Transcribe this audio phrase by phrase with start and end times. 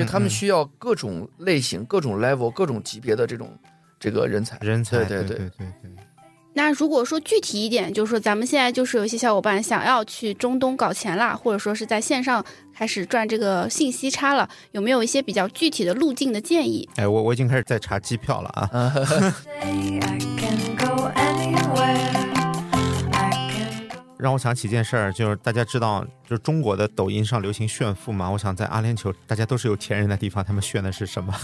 [0.00, 3.50] 所以他们需要各种类型、各种 level、各种级别的这种
[3.98, 4.56] 这个人才。
[4.60, 5.90] 人才，对对对对对。
[6.52, 12.44] 那如果说具体一点，就是说咱们现在就是有一些小伙伴想要去中东搞钱啦，或者说是在线上
[12.74, 16.88] 开始赚这个信息差了，有没有一些比较具体的路径的建议？
[16.96, 18.92] 哎，我我已经开始在查机票了啊。
[24.20, 28.30] 让我想起一件事儿，就是大家知道，就是中国的抖音上流行炫富嘛。
[28.30, 31.34] 我想在阿联酋，大家都是有钱人的地方，他们炫的是什么？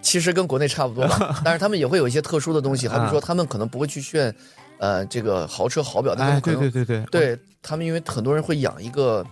[0.00, 4.34] 其实跟国内差不多吧，但是他们也会有一些特殊的东西， 好比说他们可能不会去炫，
[4.78, 7.20] 呃，这个豪车豪表，但他哎，们可能对对对对。
[7.36, 9.24] 对他们，因为很多人会养一个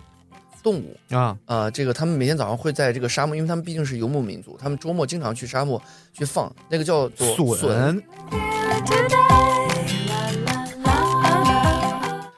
[0.63, 5.81] 动物啊，啊、这个他们每天早上会在这个沙漠，因为他们毕竟是游牧民族，他们周末经常去沙漠
[6.13, 8.01] 去放那个叫做笋，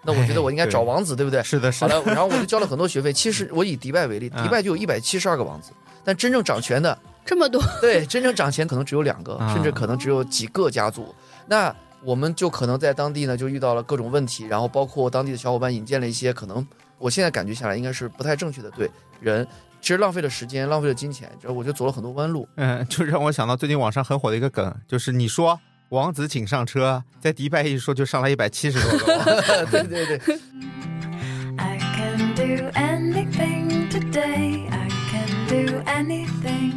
[0.03, 1.41] 那我觉得我应该找王子，对不对？
[1.43, 3.11] 是的，是好的，了，然后我就交了很多学费。
[3.13, 5.71] 其实我以迪拜为例，啊迪拜就有一百七十二个王子，
[6.03, 11.13] 但真正掌权的，这么多，对，真正掌权可能只有两个，啊甚至可能只有几个家族。
[11.47, 16.65] 那我们就可能在当地呢，就遇到了各种问题，然后包括当地的小伙伴引荐了一些可能
[16.97, 19.47] 我现在感觉下来应该是不太正确的对人，
[19.81, 22.47] 其实浪费了时间，浪费了金钱，然后我就走了很多弯路。
[22.55, 25.57] 嗯，就让我想到最近网上很火的一个梗，就是你说
[25.93, 29.43] 王子请上车，在迪拜一说就上来一百七十多个。
[29.69, 30.39] 对对对
[31.55, 34.67] ，I can do anything today.
[34.71, 36.73] I can do anything.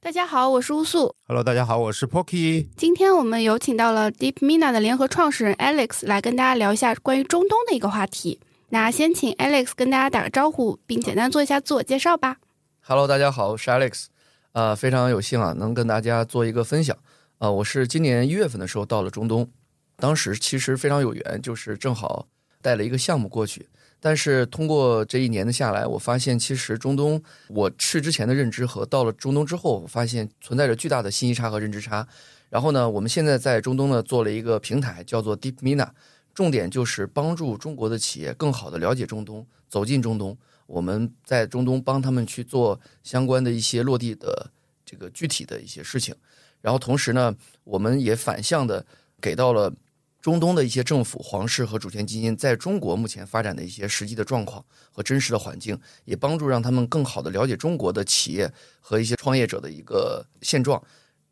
[0.00, 1.12] 大家好，我是乌素。
[1.26, 2.68] Hello，大家好，我是 Pocky。
[2.76, 8.38] 今天我们有请到了 Deep Mina 的联合创始人 Alex 来跟大家聊一下关于中东的一个话题。
[8.68, 12.36] 那先请 Alex 跟大家打个招呼，并简单做一下自我介绍吧。
[12.82, 14.04] Hello，大家好，我是 Alex，
[14.52, 16.96] 呃，非常有幸啊，能跟大家做一个分享。
[17.40, 19.50] 呃，我是今年一月份的时候到了中东，
[19.96, 22.28] 当时其实非常有缘，就是正好
[22.60, 23.66] 带了一个项目过去。
[23.98, 32.06] 但是通过这一年的下来，我发现其实中东我去之前的认知和到了中东之后，我发现存在着巨大的信息差和认知差。
[32.50, 35.88] 然后呢，我们现在在中东呢做了一个平台，叫做 Deep Mina，
[36.34, 40.36] 重点就是帮助中国的企业更好的了解中东，走进中东。
[40.66, 44.50] 我们在中东帮他们去做相关的一些落地的
[44.84, 46.14] 这个具体的一些事情，
[46.60, 47.34] 然后同时呢，
[47.64, 48.84] 我们也反向的
[49.20, 49.72] 给到了
[50.20, 54.62] 中东的一些政府、皇室和主权基金在中国目前发展的一些实际的状况
[54.92, 60.82] 和真实的环境，也帮助让他们更好的了解中国的企业和一些创业者的一个现状，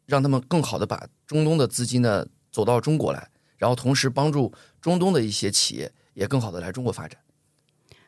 [0.06, 3.28] 让他们更好的把中东的资金呢走到中国来，
[3.58, 4.50] 然后同时帮助
[4.80, 7.20] 中东的一些企业也更好的来中国发展。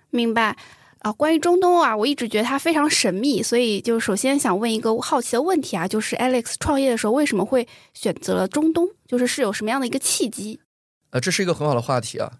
[0.08, 0.56] 明白。
[1.00, 8.86] 啊，关于中东啊，我一直觉得它非常神秘，所以就首先想问一个好奇的问题啊，就是 Alex 创业的时候为什么会选择了中东？
[9.06, 10.60] 就是是有什么样的一个契机？
[11.10, 12.30] 呃，这是一个很好的话题啊。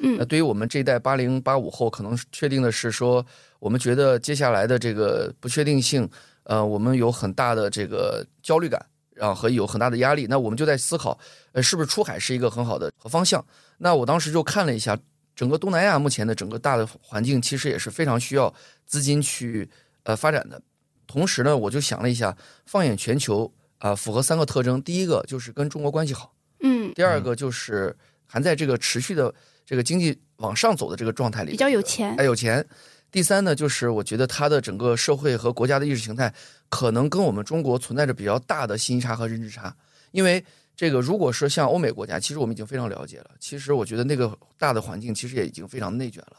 [0.00, 3.24] 嗯那嗯对于我们这一代八零八五后，可能确定的是说，
[3.60, 6.08] 我们觉得接下来的这个不确定性，
[6.42, 8.84] 呃，我们有很大的这个焦虑感，
[9.14, 10.26] 然后和有很大的压力。
[10.28, 11.16] 那我们就在思考，
[11.52, 13.44] 呃，是不是出海是一个很好的方向？
[13.78, 14.98] 那我当时就看了一下
[15.38, 18.52] 整个东南亚目前的整个大的环境，其实也是非常需要
[18.86, 19.70] 资金去
[20.02, 20.60] 呃发展的。
[21.06, 23.48] 同时呢，我就想了一下，放眼全球
[23.78, 26.34] 啊、符合三个特征：第一个就是跟中国关系好。
[26.58, 27.96] 嗯，第二个就是
[28.26, 29.32] 还在这个持续的
[29.64, 32.66] 这个经济往上走的这个状态里，比较有钱哎，有钱。
[33.12, 36.34] 第三呢，就是我觉得它的整个社会和国家的意识形态，
[36.68, 39.72] 可能跟我们中国存在着比较大的信息差和认知差。
[40.10, 40.44] 因为
[40.78, 43.32] 这个，如果说像欧美国家，其实我们已经非常了解了。
[43.40, 46.36] 其实我觉得那个大的环境其实也已经非常内卷了。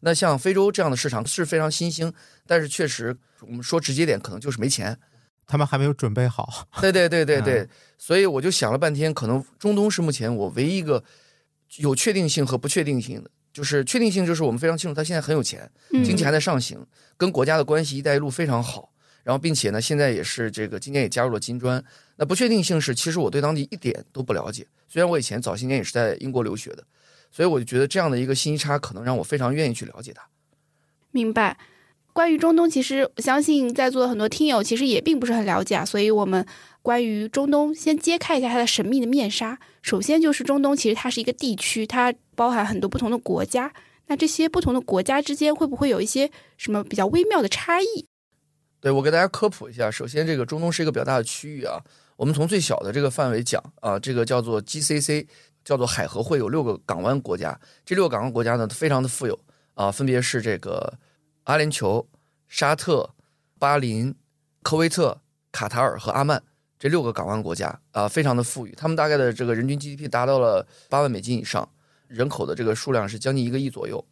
[0.00, 2.10] 那像非洲这样的市场是非常新兴，
[2.46, 4.98] 但是确实我们说直接点，可能就是没钱。
[5.46, 6.66] 他们还没有准备好。
[6.80, 11.04] 对对对对对，嗯所以我就想了半天，可能中东是目前我唯一一个
[11.76, 13.30] 有确定性和不确定性的。
[13.52, 16.82] 就是确定性，就是我们非常清楚，他现在很有钱，嗯经济还在上行，
[17.18, 18.88] 跟国家的关系“一带一路”非常好。
[19.24, 21.80] 然后，并且呢，现在也是这个今年也加入了金砖。
[22.16, 24.66] 那不确定性是，其实我对当地一点都不了解。
[24.88, 26.84] 虽然我以前早些年也是在英国留学的，
[27.30, 30.22] 所以我就觉得这样的一个信息差，可能让我非常愿意去了解它。
[31.10, 31.56] 明白。
[32.14, 36.46] 关于中东，其实我相信在座的很多听友其实也并不是很了解啊，所以我们
[36.82, 39.58] 关于中东先揭开一下它的神秘的面纱。
[39.80, 43.72] 首先就是中东其实它是一个地区，它包含很多不同的国家。
[44.08, 48.06] 那这些不同的国家之间会不会有一些什么比较微妙的差异？
[48.78, 51.80] 对我给大家科普一下，首先这个中东是一个比较大的区域啊，
[52.22, 55.26] 我们从最小的这个范围讲啊，这个叫做 GCC，
[55.64, 59.36] 叫做海合会，有六个港湾国家，这六个港湾国家呢非常的富有
[59.74, 60.96] 啊，分别是这个
[61.42, 62.06] 阿联酋、
[62.46, 63.10] 沙特、
[63.58, 64.14] 巴林、
[64.62, 65.20] 科威特、
[65.50, 66.40] 卡塔尔和阿曼
[66.78, 71.68] 这六个港湾国家啊，非常的富裕，他们大概的这个人均 GDP 达到了八万美金以上，
[72.06, 74.04] 人口的这个数量是将近一个亿左右。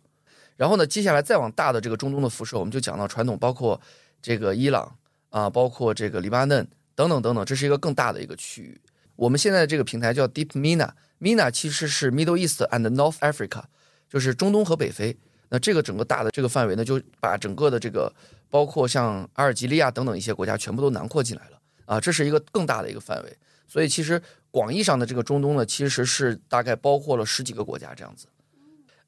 [0.56, 3.80] 然后呢，接下来再往大的这个中东的辐射，我们就讲到传统，包括
[4.20, 4.96] 这个伊朗
[5.28, 6.66] 啊，包括这个黎巴嫩
[7.00, 8.78] 等等等等，这是一个更大的一个区域。
[9.16, 13.62] 我们现在这个平台叫 Deep MENA，MENA 其实是 Middle East and North Africa，
[14.06, 15.16] 就是中东和北非。
[15.48, 18.12] 那这个整个大的这个范围呢，就把整个的这个
[18.50, 23.36] 包括像阿尔及利亚等等一些国家全部都囊括进来了啊，这是一个更大的一个范围。
[23.66, 24.20] 所以其实
[24.50, 28.26] 广义上的这个中东呢，其实是大概包括了十几个国家这样子。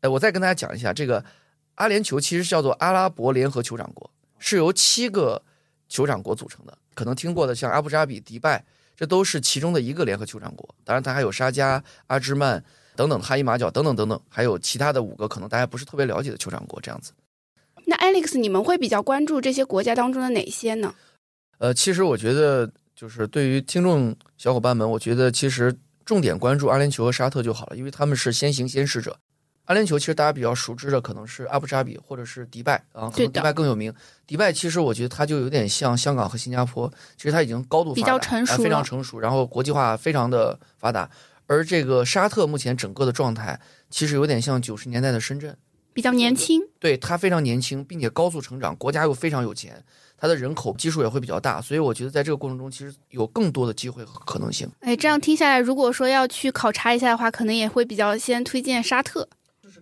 [0.01, 1.23] 哎，我再跟大家讲一下，这个
[1.75, 5.43] 阿联酋其实叫做阿拉伯联合酋长国，是由七个
[5.91, 6.79] 酋长国组成的。
[6.95, 8.65] 可能听过的像阿布扎比、迪拜，
[8.97, 10.69] 这都是其中的一个联合酋长国。
[10.85, 12.63] 当然，它还有沙加、阿芝曼
[12.95, 17.13] 等等哈伊马角等等等等，还有其他的五个可能大家不是特别了解的酋长国这样子。
[17.87, 20.95] 那 Alex，你们会比较关注这些国家当中的哪些呢？
[21.59, 25.75] 呃，其实我觉得就是对于听众小伙伴们，我觉得其实
[26.05, 29.17] 重点关注阿联酋和沙特就好了，因为他们是先行先试者。
[29.67, 33.93] 阿联酋其实大家比较熟知的可能是阿布扎比或者是迪拜啊，可能迪拜更有名。
[34.27, 41.09] 迪拜其实我觉得它就有点像香港和新加坡，其实它已经高度发达比较成熟啊非常成熟，然后国际化非常的发达。
[41.47, 45.57] 而这个沙特目前整个的状态，其实有点像九十年代的深圳，
[45.93, 49.85] 比较年轻，对它非常年轻，并且高速成长，国家又非常有钱，
[50.17, 54.69] 它的人口基数也会比较大，所以我觉得在这个过程中，其实有更多的机会和可能性。
[54.81, 59.29] 哎，这样听下来，如果说要去考察一下的话，可能也会比较先推荐沙特。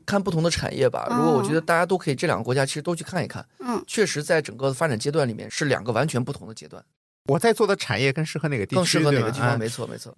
[0.07, 1.07] 看不同的产业吧。
[1.11, 3.47] 哦如果我觉得大家都可以，这两个国家其实都去看一看。
[3.59, 6.85] 嗯，确实，在整个发展阶段里面是两个完全不同的阶段，
[7.27, 8.77] 我在做的产业更适合哪个地区？
[8.77, 9.51] 更适合哪个地方？
[9.51, 10.17] 哎没错，没错。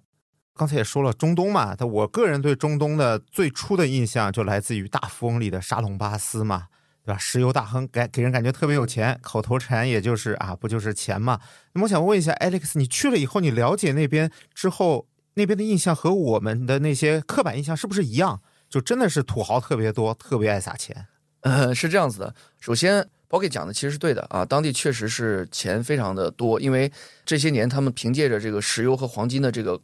[0.55, 6.67] 刚才也说了中东嘛，他我个人对中东的最初的印象就来自于《大富翁》里的沙龙巴斯嘛，
[7.03, 7.17] 对吧？
[7.17, 11.39] 石油大亨给给人感觉特别有钱，口头禅也就是啊，不就是钱嘛？
[11.73, 18.41] 那么我想问一下 Alex，你去了以后，你了解那边之后，那边的印象和我们的那些刻板印象是不是一样？
[18.73, 21.05] 就真的是土豪特别多，特别爱撒钱？
[21.41, 22.33] 嗯，是这样子的。
[22.59, 26.91] 首先包给讲的其实是对的啊，当地确实是钱非常的多，因为
[27.23, 29.79] 这些年他们凭借着这个石油和黄金的这个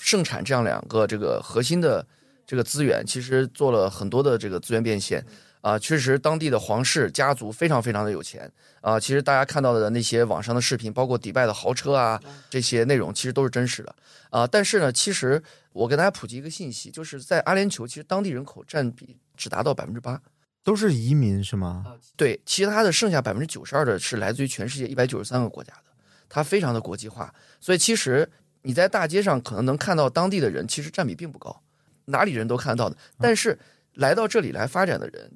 [0.00, 2.04] 盛产这样两个这个核心的
[2.44, 5.24] 这个资源，其实做了很多的这个资源变现
[5.64, 5.78] 啊。
[5.78, 8.52] 确实，当地的皇室家族非常非常的有钱
[8.82, 9.00] 啊。
[9.00, 12.20] 其实大家看到的那些网上的视频，包括迪拜的豪车啊，
[12.50, 13.96] 这些内容其实都是真实的
[14.28, 14.46] 啊。
[14.46, 20.20] 但是呢，其实我给大家普及一个信息，就是在阿联酋，其实当地人口占比只达到百分之八。
[20.62, 21.84] 都是移民是吗？
[22.16, 25.92] 对，其他的剩下百分之九十二的是来自于全世界一百九十三个国家的，
[26.26, 28.26] 它非常的国际化，所以其实
[28.62, 31.62] 你在大街上可能能看到当地的人，其实占比并不高，
[32.06, 32.96] 哪里人都看得到的。
[33.18, 33.58] 但是
[33.92, 35.30] 来到这里来发展的人，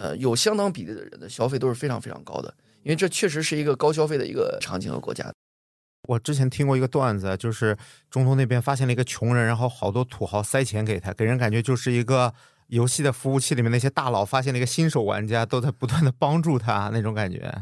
[0.00, 5.30] 呃，有相当比例的人的消费都是非常非常高的，因为这确实是一个高消费的一个场景和国家。
[6.08, 7.76] 我之前听过一个段子，就是
[8.08, 12.32] 中东那边发现了一个穷人，然后好多土豪塞钱给他，给人感觉就是一个
[12.68, 17.52] 游戏的服务器里面那些大佬发现了一个新手玩家，都在不断的帮助他那种感觉。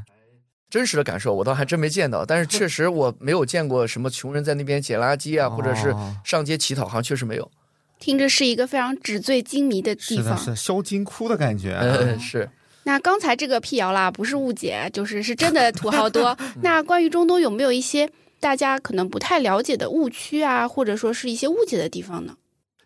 [0.71, 7.51] 真实的感受我倒还真没见到，但是确实我没有见过什么穷人在那边捡垃圾啊，或者是哦上街乞讨，好像确实没有。
[7.99, 10.39] 听着是一个非常纸醉金迷的地是的，方。
[10.39, 11.73] 是销金窟的感觉。
[11.73, 12.49] 啊呃，是。
[12.85, 16.37] 那刚才这个辟谣啦，不是误解，就是是真的土豪多。
[16.63, 18.11] 那关于中东有没有一些
[18.41, 22.37] 大家可能不太了解的误区啊，或者说是一些误解的地方呢？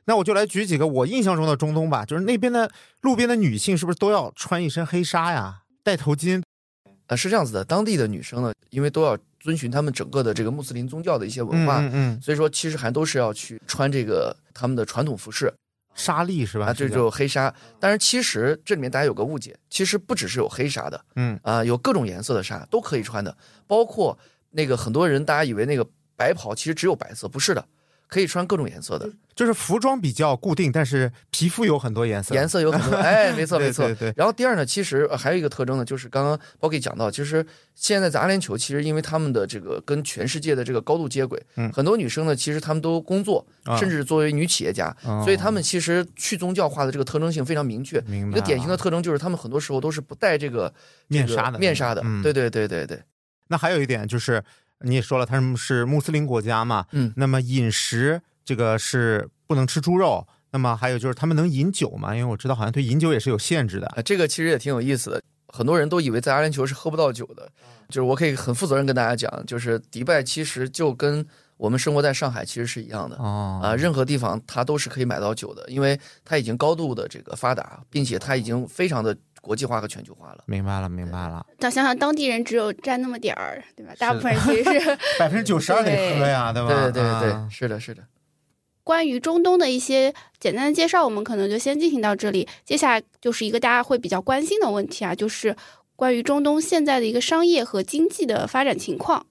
[0.07, 2.69] 那我就来举几个我印象中的中东吧，就是那边的
[3.03, 6.43] 路边的女性是不是都要穿一身黑纱呀，戴头巾？
[7.07, 15.53] 呃，是这样子的，当地的女生呢，因为都要遵循他们整个的这个穆斯林宗教的一些文化，嗯嗯，所以说其实还都是要去穿这个他们的传统服饰
[15.95, 16.67] 纱丽是吧？
[16.67, 17.55] 啊，这是就黑纱。
[17.79, 21.05] 但是其实这里面大家有个误解，其实不只是有黑纱的。
[21.17, 21.39] 嗯。
[21.43, 24.19] 啊、有各种颜色的纱都可以穿的，包括
[24.51, 27.67] 那个很多人大家以为那个白袍其实只有白色，不是的，
[28.13, 32.35] 可以穿各种颜色的，就是服装比较固定，但是皮肤有很多颜色。
[32.35, 33.95] 颜色有很多，哎，没错 没错对。
[33.95, 47.99] 对，然后第二呢，其实呃还有一个特征呢，就是刚刚包给讲到，其实现在在阿联酋，其实因为他们的这个跟全世界的这个高度接轨，嗯很多女生呢，其实她们都工作，啊甚至作为女企业家，哦所以她们其实去宗教化的这个特征性非常明确。
[48.03, 50.71] 明白一个典型的特征就是，她们很多时候都是不戴这个
[51.09, 52.03] 这个面纱的面纱的。
[52.05, 53.03] 嗯对对对对对，
[53.49, 54.43] 那还有一点就是，
[54.85, 62.15] 你也说了，他们是穆斯林国家嘛，嗯，那么饮食这个是不能吃猪肉，那么还有就是他们能饮酒吗？
[62.15, 63.87] 因为我知道好像对饮酒也是有限制的。
[63.89, 65.23] 啊，这个其实也挺有意思的。
[65.49, 67.47] 很多人都以为在阿联酋是喝不到酒的，
[67.89, 71.25] 就是我可以很负责任跟大家讲，就是迪拜其实就跟
[71.59, 73.17] 我们生活在上海其实是一样的。
[73.17, 80.45] 哦啊，任何地方它都是可以买到酒的，因为它已经高度的这个发达，并且它已经非常的国际化和全球化了。
[80.47, 83.93] 明白了，明白了，但想想当地人只有占那么点儿，对吧？
[83.99, 86.69] 大部分人其实是 百分之九十二得喝呀，对吧？
[86.69, 88.03] 对对对是的，是的。
[88.85, 92.49] 关于中东的一些简单的介绍，我们可能就先进行到这里。
[92.65, 95.55] 接下来就是一个大家会比较关心的问题啊，就是
[95.95, 99.27] 关于中东现在的一个商业和经济的发展情况。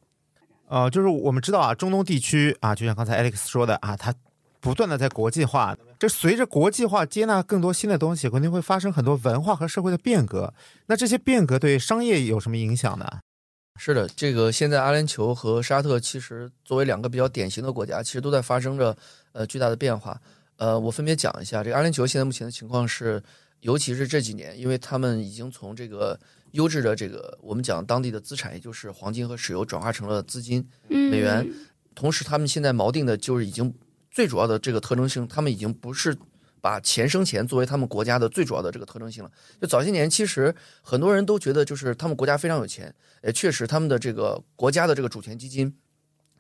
[0.69, 4.13] 呃，就是我们知道啊，中东地区啊，就像刚才 Alex 说的啊，它
[4.61, 10.51] 不断的在国际化，这随着国际化接纳更多新的东西，肯定会发生很多文化和社会的变革。
[10.87, 13.19] 那这些变革对商业有什么影响呢？
[13.79, 18.97] 是的，这个现在阿联酋和沙特其实作为两个比较典型的国家，其实都在发生着
[19.33, 20.19] 呃巨大的变化。
[20.57, 23.21] 呃，我分别讲一下，这个阿联酋现在目前的情况是，
[23.59, 26.19] 尤其是这几年，因为他们已经从这个
[26.53, 31.47] 优质的这个我们讲当地的资产，也就是黄金和石油，转化成了资金，嗯，美元
[31.93, 33.71] 同时他们现在锚定的就是已经
[34.11, 36.15] 最主要的这个特征性，他们已经不是
[36.59, 39.31] 把钱生钱作为他们国家的最主要的这个特征性了。
[39.59, 45.73] 就早些年，其实很多人都觉得就是他们国家非常有钱，也确实他们的这个国家的这个主权基金，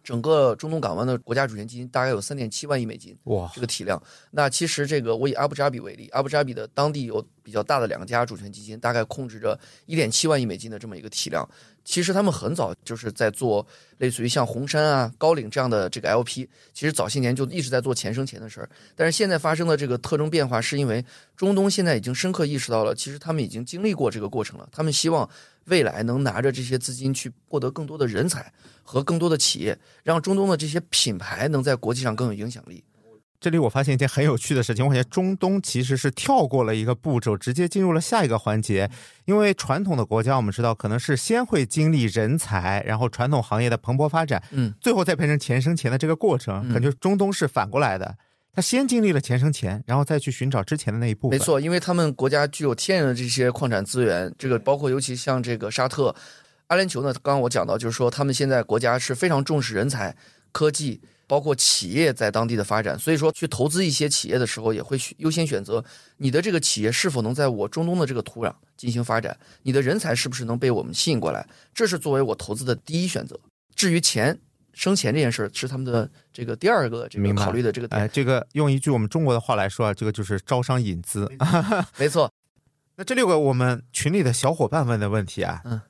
[0.03, 4.01] 整个中东港湾的国家主权基金大概有三点七万亿美金哇这，个体量。
[4.31, 11.47] 那其实这个我以阿布扎比为例，阿布扎比的当地有比较大的两家主权基金，大概控制着一点七万亿美金的这么一个体量。
[11.83, 13.65] 其实他们很早就是在做
[13.97, 18.69] 类似于像红杉啊、高瓴这样的这个 LP，其实早些年就一直在做钱生钱的事儿。
[18.95, 21.03] 但是现在发生的这个特征变化，是因为
[21.35, 24.69] 中东现在已经深刻意识到了，其实他们已经经历过这个过程了。
[24.71, 25.27] 他们希望
[25.65, 28.51] 未来能拿着这些资金去获得更多的人才
[28.83, 32.83] 和更多的企业，让中东的这些品牌能在国际上更有影响力。
[33.39, 38.87] 这里我发现一件很有趣的事情，我感觉中东其实是跳过了一个步骤，直接进入了下一个环节。
[39.25, 46.61] 因为传统的国家，我们知道可能是先会经历人才，然后传统行业的蓬勃发展，嗯，最后再变成钱生钱的这个过程。
[46.69, 48.15] 嗯感觉中东是反过来的，
[48.53, 51.39] 他先经历了钱生钱，然后再去寻找之前的那一部分。
[51.39, 56.13] 没，错，因为他们国家具有天然的这些矿产资源，这个包括尤其像这个沙特、
[56.67, 60.13] 阿联酋呢，刚刚我讲到，就是说他们现在国家是非常重视人才、
[60.51, 65.83] 科技，包括企业在当地的发展，所以说去投资一些企业的时候，也会优先选择
[66.17, 73.39] 你的这个企业是否能在我中东的这个土壤进行发展，你的人才是不是能被我们吸引过来，这是作为我投资的第一选择。
[73.73, 74.37] 至于钱
[74.73, 78.01] 生钱这件事儿，是他们的这个第二个这个考虑的这个点。
[78.01, 81.29] 哎，这个用一句我们中国的话来说啊，这个就是招商引资。
[81.97, 82.31] 没错，
[82.95, 85.81] 那这六个我们群里的小伙伴问的问题啊，嗯，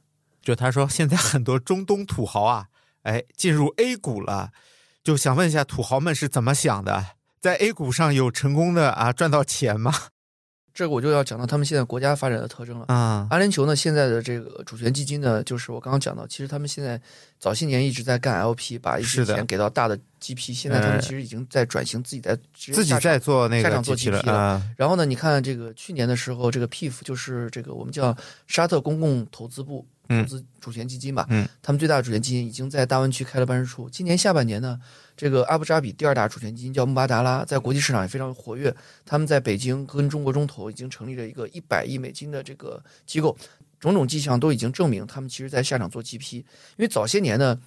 [0.42, 2.68] 就他说现在很多中东土豪啊，
[3.04, 4.52] 哎，进入 A 股了，
[5.04, 7.06] 就想问一下土豪们是怎么想的？
[7.40, 9.94] 在 A 股上有成功的啊赚到钱吗？
[10.74, 12.86] 这个我就要讲到他们现在国家发展的特征了。
[12.88, 17.00] 啊，阿联酋呢，现在的这个主权基金呢，就是我刚刚讲到，其实他们现在
[17.40, 28.16] 早些年一直在干 LP，把一些钱给到大的 GP，现在他们呃其实已经在转型，自己在自己在做那下场做个机器了 GP 了啊，然后呢，你看这个去年的时候，这个 PIF 就是这个我们叫
[28.48, 33.90] 沙特公共投资部投嗯资主权基金吧，嗯，他们最大的主权基金已经在大湾区开了办事处。
[33.90, 34.80] 今年下半年呢，
[35.22, 38.76] 这个阿布扎比第二大主权基金叫穆巴达拉，在国际市场也非常活跃。
[39.06, 43.38] 他们在北京跟中国中投已经成立了一个一百亿美金的这个机构，
[43.80, 46.38] 种种迹象都已经证明他们其实在下场做 GP。
[46.38, 46.44] 因
[46.78, 47.60] 为早些年呢。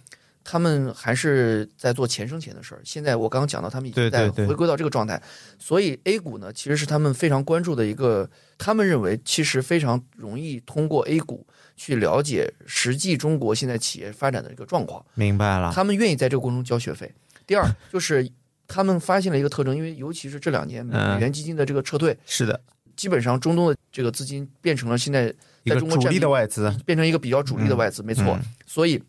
[0.46, 5.18] 他们还是在做钱生钱的事儿，现在我刚刚讲到，他们已经在回归到这个状态，
[5.58, 11.46] 所以 A 股呢，其实是他们非常关注的一个，他们认为其实非常容易通过 A 股
[11.78, 15.72] 去了解实际中国现在企业发展的一个状况，明白了。
[15.74, 17.10] 他们愿意在这个过程中交学费。
[17.46, 18.30] 第二就是
[18.66, 22.60] 他们发现了一个特征，因为尤其是这两年美嗯元基金的这个撤退，是的，
[22.96, 25.32] 基本上中东的这个资金变成了现在
[25.64, 28.24] 在中国占比的外资，变成一个比较主力的外资，没错。
[28.24, 29.02] 嗯所以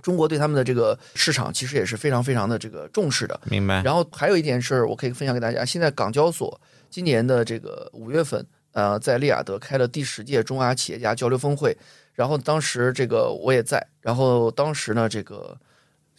[0.00, 3.40] 中国对他们的这个市场其实也是非常非常的这个重视的。
[3.44, 3.82] 明白。
[3.82, 11.76] 然后还有一点是我可以分享给大家，现在港交所今年的这个五月份，呃，在利雅得开了第十届中阿企业家交流峰会，
[12.12, 15.58] 然后当时这个我也在，然后当时呢，这个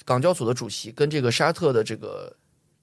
[0.05, 2.33] 港交所的主席跟这个沙特的这个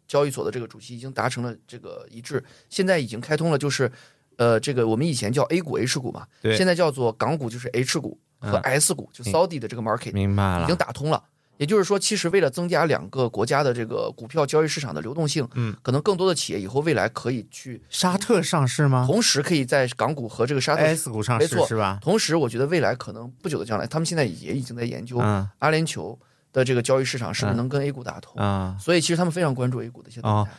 [0.06, 3.90] 交易所的这个主席已经达成了这个一致，现在已经开通了，就是
[4.36, 11.22] 呃，这个我们以前叫 A 股 H 股嘛，对现在叫做港股就是 H 股和嗯 S 股，就 Saudi 的这个 market，明白了已经，打通了。
[11.58, 20.82] 也就是说，其实为了增加两个国家的这个股票交易市场的流动性，嗯，可能更多的企业以后未来可以去，沙特上市吗同时可以在港股和这个沙特。
[20.82, 22.00] ？S 股上没错市是吧？
[22.02, 26.18] 同时，我觉得未来可能不久的将来，他们现在也已经在研究嗯阿联酋
[26.52, 28.34] 的这个交易市场是不是嗯能跟 A 股打通。
[28.42, 30.50] 啊，所以，其实他们非常关注 A 股的一些动态。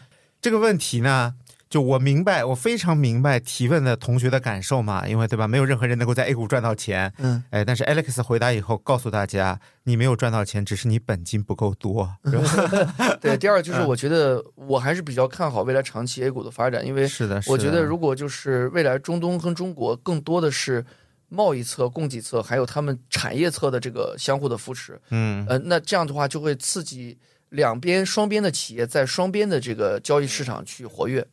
[0.42, 1.34] 这个问题呢，
[1.70, 7.14] 就我明白，我非常明白提问的同学的感受嘛，因为对吧，没有任何人能够在 A 股赚到钱。
[7.20, 12.14] 嗯，哎，但是 Alex 回答以后告诉大家，你没有赚到钱，只是你本金不够多？
[13.22, 13.38] 对。
[13.38, 20.86] 第二就是，嗯我觉得我还是比较看好未来长期 A 股的发展，因为是的，是的我觉得如果就是未来中东跟中国更多的是
[21.34, 27.18] 贸易侧、供给侧，还有他们产业侧的这个相互的扶持，嗯，呃，那这样的话就会刺激
[27.50, 31.28] 两边双边的企业在双边的这个交易市场去活跃。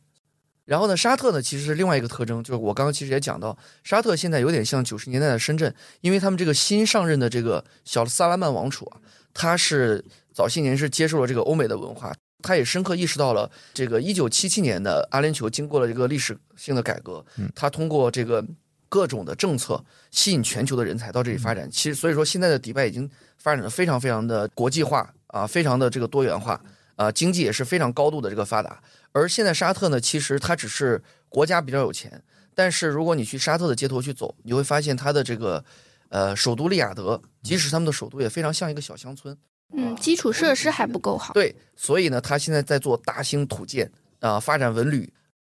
[0.65, 8.97] 然后呢，沙特呢，其实是另外一个特征，就是我刚刚其实也讲到，沙特现在有点像九十年代的深圳，因为他们这个新上任的这个小萨拉曼王储啊，
[9.33, 10.03] 他是
[10.33, 18.45] 早些年是接受了这个欧美的文化，他也深刻意识到了这个一九七七年的阿联酋经过了一个历史性的改革，他通过这个
[18.91, 19.81] 各种的政策
[20.11, 21.71] 吸引全球的人才到这里发展。
[21.71, 26.61] 其实所以说，现在的迪拜已经发展的非常非常的国际化啊，非常的这个多元化
[26.97, 28.83] 啊，经济也是非常高度的这个发达。
[29.13, 32.21] 而现在沙特呢，其实它只是国家比较有钱，
[32.53, 35.63] 但是如果你去沙特的街头去走，你会发现它的这个
[36.09, 39.37] 呃首都利雅得，即使他们的首都也非常像一个小乡村。
[39.73, 41.33] 嗯，基础设施还不够好。
[41.33, 45.09] 对，所以呢，他现在在做大兴土建啊、发展文旅。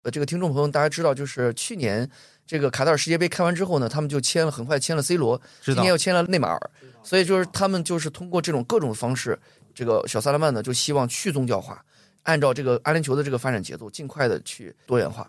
[0.03, 2.09] 呃，这个听众朋友大家知道，就是去年
[2.51, 6.59] 这个卡塔尔世界杯开完之后呢，他们就签了，很快签了 C 罗，今年又签了内马尔，
[7.01, 9.39] 所以就是他们就是通过这种各种方式，
[9.73, 11.81] 这个小萨勒曼呢就希望去宗教化，
[12.23, 15.25] 按照这个阿联酋的这个发展节奏，尽快的去多元化。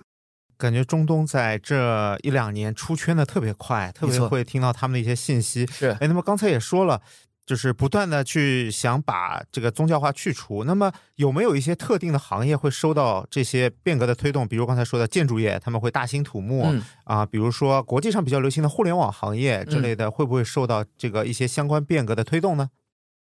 [0.58, 5.64] 感觉中东在这一两年出圈的特别快，特别会听到他们的一些信息。
[5.68, 7.00] 是哎，那么刚才也说了，
[7.44, 10.64] 就是不断的去想把这个宗教化去除。
[10.64, 14.46] 那么有没有一些特定的行业会受到这些变革的推动？
[14.46, 22.70] 比如刚才说的建筑业，他们会大兴土木、嗯啊，比如说国际上比较流行的互联网行业之类的，会不会受到这个一些相关变革的推动呢？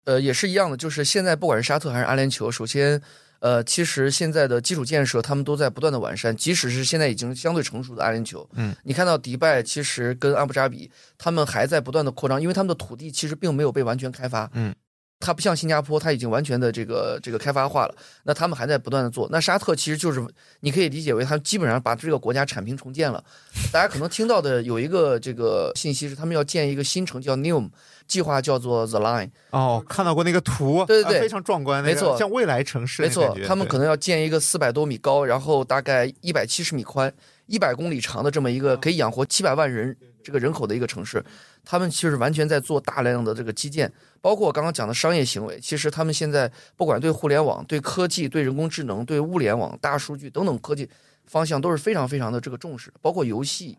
[0.05, 3.03] 呃，也是一样的，就是现在不管是沙特还是阿联酋，首先，
[3.41, 14.75] 呃，其实现在的基础建设他们都在不断的完善，即使是现在已经相对成熟的阿联酋，嗯，你看到迪拜其实跟阿布扎比，他们还在不断的扩张，因为他们的土地其实并没有被完全开发，嗯。
[15.19, 17.95] 它不像新加坡，它已经完全的这个这个开发化了。
[18.25, 19.27] 那他们还在不断的做。
[19.33, 20.23] 那沙特其实就是
[20.61, 23.25] 你可以理解为，他基本上把这个国家铲平重建了。
[23.73, 27.71] 大家可能听到的有一个这个信息是，他们要建一个新城叫 Neom，
[28.07, 29.31] 计划叫做 The Line。
[29.51, 37.13] 哦，看到过那个图，对对对呃非常壮观，没错像未来城市没错他们可能要建一个四百多米高，然后大概一百七十米宽、
[37.47, 41.25] 一百公里长的这么一个可以养活七百万人这个人口的一个城市。
[41.69, 45.59] 他们其实完全在做大量的这个基建，包括我刚刚讲的商业行为。
[45.59, 50.89] 其实他们现在不管对互联网、对科技、对人工智能、对物联网、大数据等等科技
[51.27, 53.77] 方向都是非常非常的这个重视，包括游戏。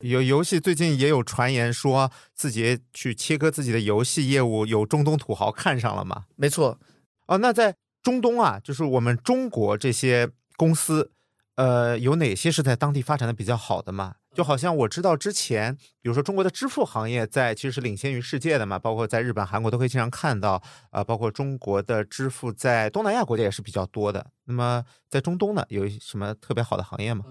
[0.00, 6.24] 有游戏最近也有传言说自己去切割自己的游戏业务，有中东土豪看上了吗？
[6.36, 6.78] 没错，
[7.26, 11.10] 哦，那在中东啊，就是我们中国这些公司，
[11.54, 14.16] 呃，有哪些是在当地发展的比较好的嘛？
[14.34, 24.26] 就好像我知道之前，比如说中国的支付行业在其实是领先于世界的嘛，包括在日本、韩国都可以经常看到，啊、包括中国的支付在东南亚国家也是比较多的。
[24.44, 27.24] 那么在中东呢，有什么特别好的行业吗？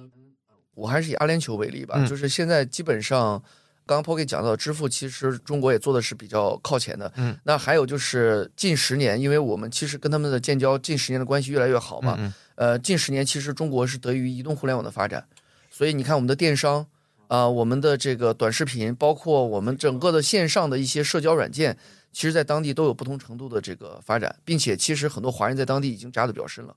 [0.75, 3.41] 我还是以阿联酋为例吧，嗯就是现在基本上，
[3.85, 7.11] 刚刚 Pocky 讲到支付，其实中国也做的是比较靠前的。
[7.15, 15.25] 嗯，那还有就是近十年，因为我们其实跟他们的建交近十年的关系越来越好嘛，嗯呃，近十年其实中国是得益于移动互联网的发展，
[15.71, 16.85] 所以你看我们的电商
[17.27, 21.75] 啊、我们的这个短视频，包括我们整个的线上的一些社交软件，
[22.13, 26.75] 其实在当地都有不同程度的这个发展，并且其实很多华人在当地已经扎的比较深了。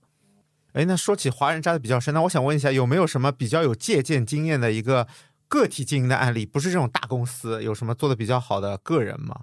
[0.72, 5.08] 哎，那说起华人扎的比较深，那我想问一下，有没有什么比较有借鉴经验的一个
[5.48, 6.44] 个体经营的案例？
[6.44, 9.36] 不是这种大公司，有什么做的比较好的个人吗？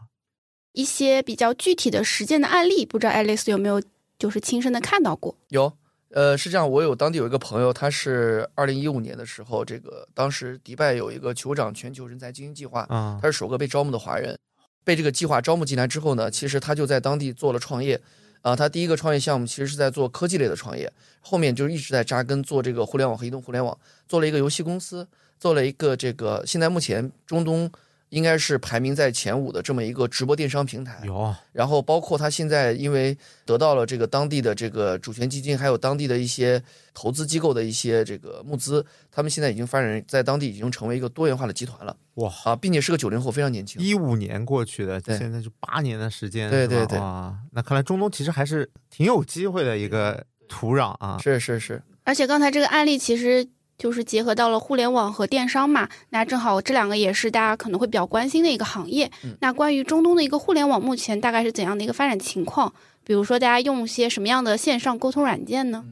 [0.73, 3.81] 一些比较具体的实践的案例，不知道爱丽丝有没有
[4.19, 5.35] 就是亲身的看到过？
[5.49, 5.71] 有，
[6.09, 14.37] 呃，是这样，我有当地有一个朋友，他是二零一五年的时候，这个当时迪拜有一个酋长全球人才精英计划，啊、他是首个被招募的华人。
[14.83, 17.99] 被这个计划招募进来之后呢，其实他就在当地做了创业，
[18.45, 23.75] 啊、他第一个创业项目其实是在做科技类的创业，后面就一直在扎根做这个互联网和移动互联网，
[24.07, 25.07] 做了一个游戏公司，
[25.39, 27.67] 做了一个这个现在目前中东
[28.09, 31.01] 应该是排名在前五的这么一个直播电商平台。
[31.05, 36.61] 有然后包括他现在因为得到了这个当地的这个主权基金，还有当地的一些
[36.93, 43.81] 投资机构的一些这个募资，他们现在已经发展在当地已经成为一个多元化的集团了哇，啊，并且是个九零后，非常年轻。
[43.81, 51.17] 一五年过去的，对现在就八年的时间，对对对哇，那看来中东其实还是挺有机会的一个土壤啊。
[51.21, 53.45] 是是是，而且刚才这个案例其实
[53.77, 59.11] 就是结合到了互联网和电商嘛，那正好这两个也是大家可能会比较关心的一个行业。
[59.23, 62.73] 嗯那关于中东的一个互联网，目前大概是怎样的一个发展情况？
[63.03, 65.85] 比如说大家用一些什么样的线上沟通软件呢？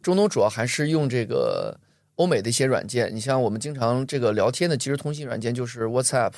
[0.00, 1.78] 中东主要还是用这个
[2.14, 6.32] 欧美的一些软件，你像我们经常这个聊天的即时通信软件就是 WhatsApp，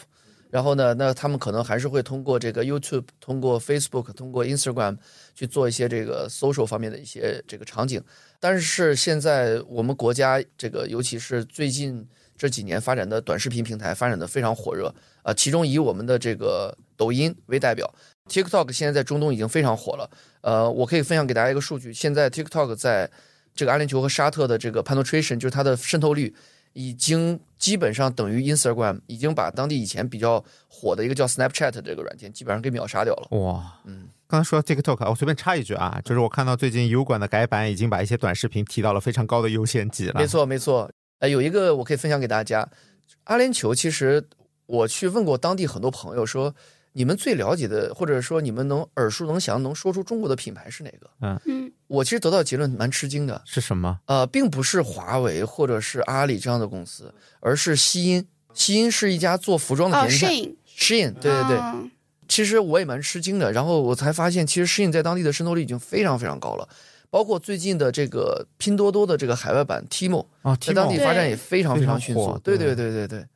[0.51, 4.97] 然后呢，那他们可能还是会通过这个 YouTube、通过 Facebook、通过 Instagram
[5.35, 8.03] 去做一些这个 social 方面的一些这个场景。
[8.41, 17.93] 但是现在我们国家这个，尤其是最近这几年发展的短视频平台发展的非常火热啊、其中以我们的这个抖音为代表
[18.31, 20.11] ，TikTok 现在在中东已经非常火了。
[20.41, 23.11] 呃，我可以分享给大家一个数据，现在 TikTok 在
[23.55, 26.35] 这个阿联酋和沙特的这个 penetration，就是它的渗透率，
[26.73, 33.29] 已经基本上等于 Instagram，已经把当地以前比较火的一个叫 Snapchat 这个软件，基本上给秒杀掉了。
[33.37, 40.15] 哇，嗯，刚才说到 TikTok，我随便插一句啊，就是我看到最近油管的改版已经把一些短视频提到了非常高的优先级了。
[40.15, 40.91] 没，错，没错。
[41.19, 42.69] 呃，有一个我可以分享给大家，
[43.25, 44.23] 阿联酋其实
[44.67, 46.55] 我去问过当地很多朋友说。
[46.95, 51.39] 你们最了解的，或者说你们能耳熟能详、能说出中国的品牌是哪个？
[51.45, 54.01] 嗯我其实得到结论蛮吃惊的，是什么？
[54.07, 58.27] 呃，并不是华为或者是阿里这样的公司，而是西音。
[58.53, 60.27] 西音是一家做服装的哦品牌。
[60.27, 61.91] ，Shein，Shein，对对对，嗯
[62.29, 63.51] 其实我也蛮吃惊的。
[63.51, 66.69] 然后我才发现，其实 Shein 在当地的渗透率已经非常非常高了。
[67.11, 72.39] 包括最近的这个拼多多的这个海外版 Timo，啊在当地发展也非常非常迅速。
[72.45, 73.27] 对对对对对对，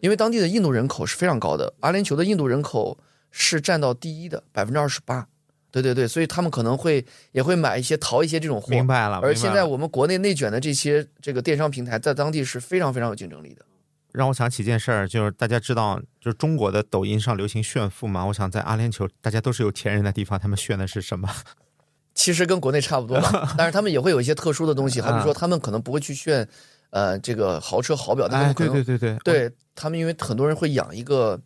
[0.00, 2.98] 因为当地的印度人口是非常高的，阿联酋的印度人口
[3.30, 5.28] 是占到第一的百分之二十八。
[5.70, 8.70] 对对对，所以他们可能会也会买一些淘一些这种货。
[8.70, 9.20] 明白了。
[9.22, 13.64] 而现在我们国内内卷的这些这个电商平台，在当地是非常非常有竞争力的。
[14.12, 18.24] 让我想起一件事儿，就是大家知道，就是中国的抖音上流行炫富嘛。
[18.26, 21.28] 我想在阿联酋，大家都是有钱人的地方，他们炫的是什么？
[22.14, 26.46] 其实跟国内差不多吧， 但是他们也会有一些特殊的东西，好比说他们可能不会去炫，
[26.90, 31.40] 呃，这个豪车豪表，但他哎，们可能、对对对对对他们，因为很多人会养一个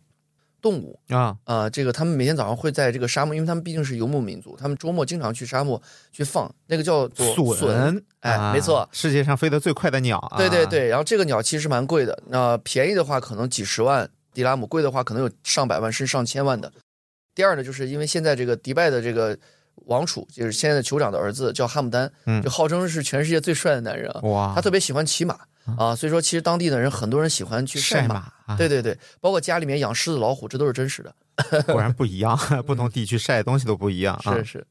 [0.65, 5.79] 动物啊，啊、这个他们每天早上会在这个沙漠，因为他们毕竟是游牧民族，他们周末经常去沙漠
[6.11, 10.37] 去放那个叫做隼，哎，啊没错，世界上飞得最快的鸟啊！
[10.37, 16.71] 对对对，然后这个鸟其实蛮贵的，那、便宜的话可能几十万迪拉姆，贵的话可能有上百万甚至上千万的。
[17.35, 19.37] 第二呢，就是因为现在这个迪拜的这个
[19.85, 25.37] 王储，就是现在的酋长的儿子叫哈姆丹，嗯就号称是全世界最帅的男人啊，哇，他特别喜欢骑马
[25.77, 28.15] 啊，所以说其实当地的人很多人喜欢去晒马。
[28.15, 31.13] 马啊，对对对，包括家里面养狮子、老虎，这都是真实的。
[31.67, 34.35] 果然不一样，不同地区晒的东西都不一样啊。
[34.35, 34.67] 是是，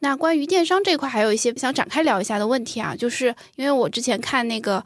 [0.00, 4.84] 那关于电商这块，还有一些想展开聊一下的问题啊，就是因为我之前看那个。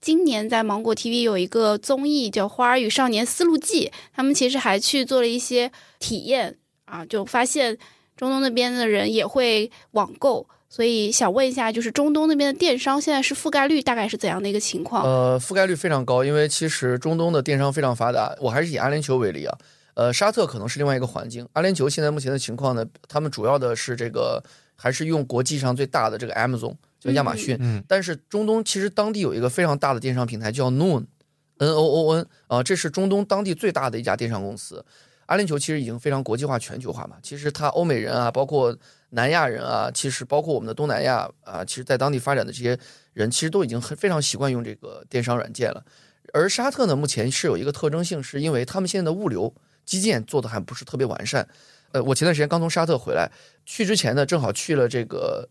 [0.00, 7.78] 今年在芒果 TV 有一个综艺叫《花儿与少年丝路记》，他们其实还去做了一些体验啊，就发现
[8.14, 15.04] 中东那边的人也会网购，所以想问一下，就是中东那边的电商现在是覆盖率大概是怎样的一个情况？
[15.04, 18.34] 呃，覆盖率非常高，因为其实中东的电商非常发达。
[18.40, 19.56] 我还是以阿联酋为例啊，
[19.94, 21.46] 呃，沙特可能是另外一个环境。
[21.52, 24.42] 阿联酋现在目前的情况呢，他们主要的是这个
[24.74, 27.56] 还是用国际上最大的这个 Amazon，就亚马逊。
[27.60, 34.84] 嗯但是中东其实当地有一个非常大的电商平台叫 Noon，N O O N 啊、这是中东当地最大的一家电商公司。
[35.26, 37.16] 阿联酋其实已经非常国际化、全球化嘛。
[37.22, 38.76] 其实它欧美人啊，包括
[39.10, 42.78] 南亚人啊，其实包括我们的东南亚啊，其实在当地发展的这些
[43.12, 45.84] 人，其实都已经很非常习惯用这个电商软件了。
[46.32, 51.46] 而沙特呢，目前是有一个特征性，是因为他们现在的物流基建做的还不是特别完善。
[51.92, 53.30] 呃，我前段时间刚从沙特回来，
[53.64, 55.48] 去之前呢，正好去了这个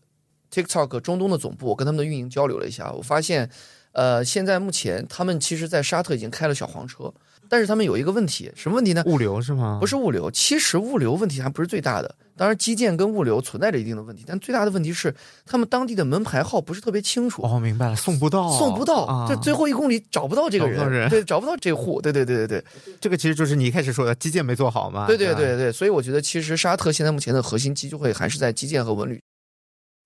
[0.52, 3.50] TikTok 中东的总部，我跟他们的运营交流了一下，我发现，
[3.94, 7.12] 呃，现在目前他们其实在沙特已经开了小黄车，
[7.48, 9.02] 但是他们有一个问题，什么问题呢？
[9.06, 9.78] 物流是吗？
[9.80, 15.14] 不是物流，其实物流问题还不是最大的，当然基建跟物流存在着一定的问题，但最大的问题是
[15.46, 17.42] 他们当地的门牌号不是特别清楚。
[17.42, 22.64] 哦，明白了，送不到，送不到，啊这最后一公里找不到这个人，对，找不到这户，对对对对对，
[23.00, 25.06] 这个其实就是你一开始说的基建没做好嘛。
[25.06, 29.20] 对对吧对对，所以我觉得其实沙特现在目前的核心机就会还是在基建和文旅。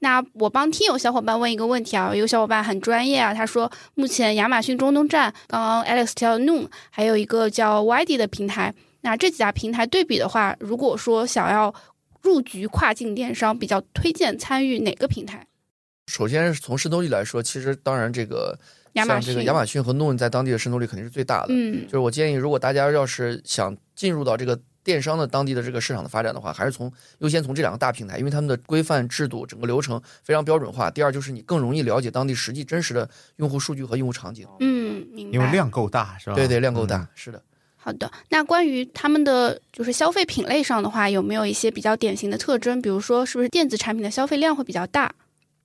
[0.01, 11.75] 那我帮听友小伙伴问一个问题啊，有小伙伴很专业啊，他说目前亚马逊中东站，刚刚 Alex 提到 Noon，还有一个叫 YD 的平台，那这几家平台对比的话，如果说想要
[12.23, 15.47] 入局跨境电商，比较推荐参与哪个平台？
[16.07, 18.59] 首先是从渗透率来说，其实当然这个
[18.93, 21.49] 亚马逊像这个亚马逊和 Noon 在当地的渗透率肯定是最大的。
[21.51, 24.59] 嗯就是我建议，如果大家要是想进入到这个
[24.89, 30.91] 电商的当地的这个市场的发展的话，还是从优先从这两个大平台，因为他们的规范制度、整个流程非常标准化。
[30.91, 34.49] 第二就是你更容易了解当地实际真实的用户数据和用户场景。
[34.61, 35.37] 嗯，明白。
[35.37, 36.37] 因为量够大是吧？
[36.37, 37.43] 对对，量够大，嗯是的。
[37.77, 42.81] 好的，那关于他们的就是消费品类上的话，有没有一些比较典型的特征？
[42.81, 45.13] 比如说，是不是电子产品的消费量会比较大？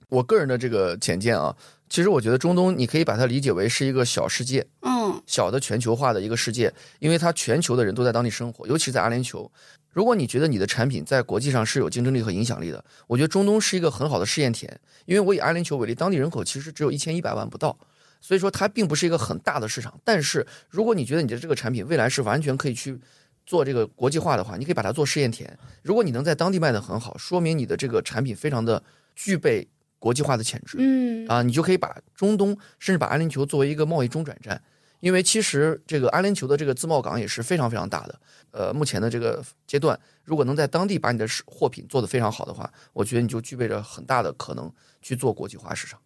[0.10, 1.56] 我个人的这个浅见啊，
[1.94, 9.48] 其实我觉得中东你可以把它理解为是一个小世界，嗯小的全球化的一个世界，因为它全球的人都在当地生活，尤其是在阿联酋。
[9.92, 14.82] 如果你觉得你的产品在国际上是有竞争力和影响力的，我觉得中东是一个很好的试验田。
[15.06, 17.78] 因为我以阿联酋为例，当地人口其实只有一千一百万不到，
[18.20, 19.94] 所以说它并不是一个很大的市场。
[20.04, 23.00] 但是如果你觉得你的这个产品未来是完全可以去
[23.46, 25.56] 做这个国际化的话，你可以把它做试验田。
[25.84, 28.82] 如果你能在当地卖得很好，说明你的这个产品非常的
[29.16, 29.68] 具备
[30.04, 30.76] 国际化的潜质。
[30.78, 34.62] 嗯啊，你就可以把中东甚至把阿联酋作为一个贸易中转站，
[35.00, 38.20] 因为其实这个阿联酋的这个自贸港也是非常非常大的。
[38.52, 44.70] 呃，目前的这个阶段，如果能在当地把你的货品做得非常好的话，我觉得你就具备着很大的可能
[45.02, 45.98] 去做国际化市场。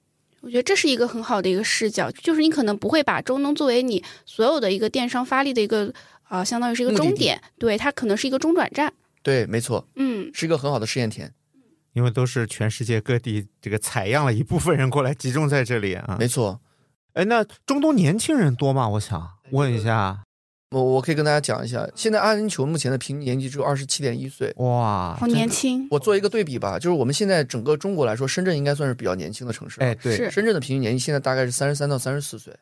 [0.41, 5.91] 我觉得这是一个很好的一个视角，就是你可能不会把中东作为你所有的一个电商发力的一个
[6.29, 8.93] 啊、相当于是一个终点，对，它可能是一个中转站。
[9.23, 11.33] 对，没错，嗯，是一个很好的试验田。
[11.97, 16.15] 因为都是全世界各地这个采样了一部分人过来集中在这里啊。
[16.19, 16.61] 没错，
[17.13, 18.87] 哎，那中东年轻人多吗？
[18.87, 20.21] 我想问一下。
[20.69, 24.53] 我我可以跟大家讲一下，现在阿联酋目前的平均年纪只有二十七点一岁。
[24.57, 29.81] 哇，好年轻，我做一个对比吧，就是我们现在整个中国来说，深圳应该算是比较年轻的城市。
[29.81, 32.53] 哎，对，深圳的平均年纪现在大概是三十三到三十四岁。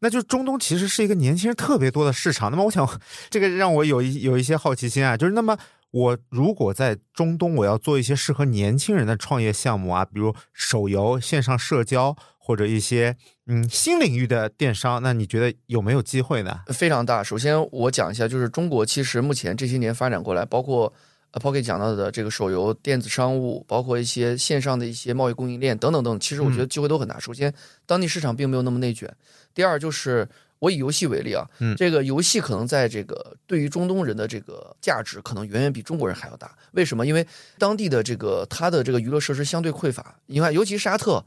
[0.00, 2.50] 那就是中东其实是一个年轻人特别多的市场。
[2.50, 2.86] 那么我想，
[3.30, 5.56] 这个让我有一有一些好奇心啊，就是那么
[5.92, 16.60] 我如果在中东，我要做一些适合年轻人的创业项目啊，比如手游、线上社交或者一些嗯新领域的电商，那你觉得有没有机会呢？
[16.68, 17.22] 非常大。
[17.22, 20.92] 首先我讲一下，就是中国其实目前这些年发展过来，包括
[21.32, 27.18] 呃 Pocket 讲到的这个手游、电子商务，包括一些线上的一些贸易供应链等等等，其实我觉得机会都很大。
[27.18, 27.52] 首先，
[27.84, 29.06] 当地市场并没有那么内卷；
[29.54, 30.26] 第二，就是
[30.62, 36.54] 我以游戏为例啊，嗯这个游戏可能在这个对于中东人的这个价值，可能远远比中国人还要大。
[36.70, 37.04] 为什么？
[37.04, 37.26] 因为
[37.58, 40.14] 当地的这个它的这个娱乐设施相对匮乏。
[40.26, 41.24] 你看，尤其沙特。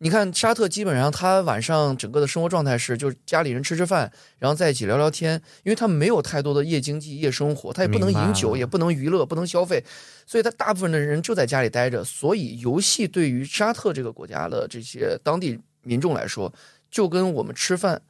[0.00, 9.84] 你看沙特基本上他晚上整个的生活状态是，就是家里人吃吃饭，然后在一起聊聊天，因为他没有太多的夜经济、夜生活，他也不能饮酒，也不能娱乐，不能消费，
[10.24, 12.04] 所以他大部分的人就在家里待着。
[12.04, 16.54] 所以游戏对于沙特这个国家的这些当地民众来说，
[16.88, 18.00] 就跟我们吃饭、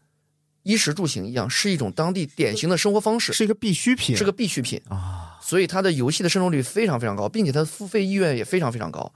[0.69, 4.79] 衣食住行一样，是一种当地典型的生活方式，是一个必需品，是个必需品。
[4.91, 9.11] 啊，所以它的游戏的渗透率非常非常高，并且它的付费意愿也非常非常高。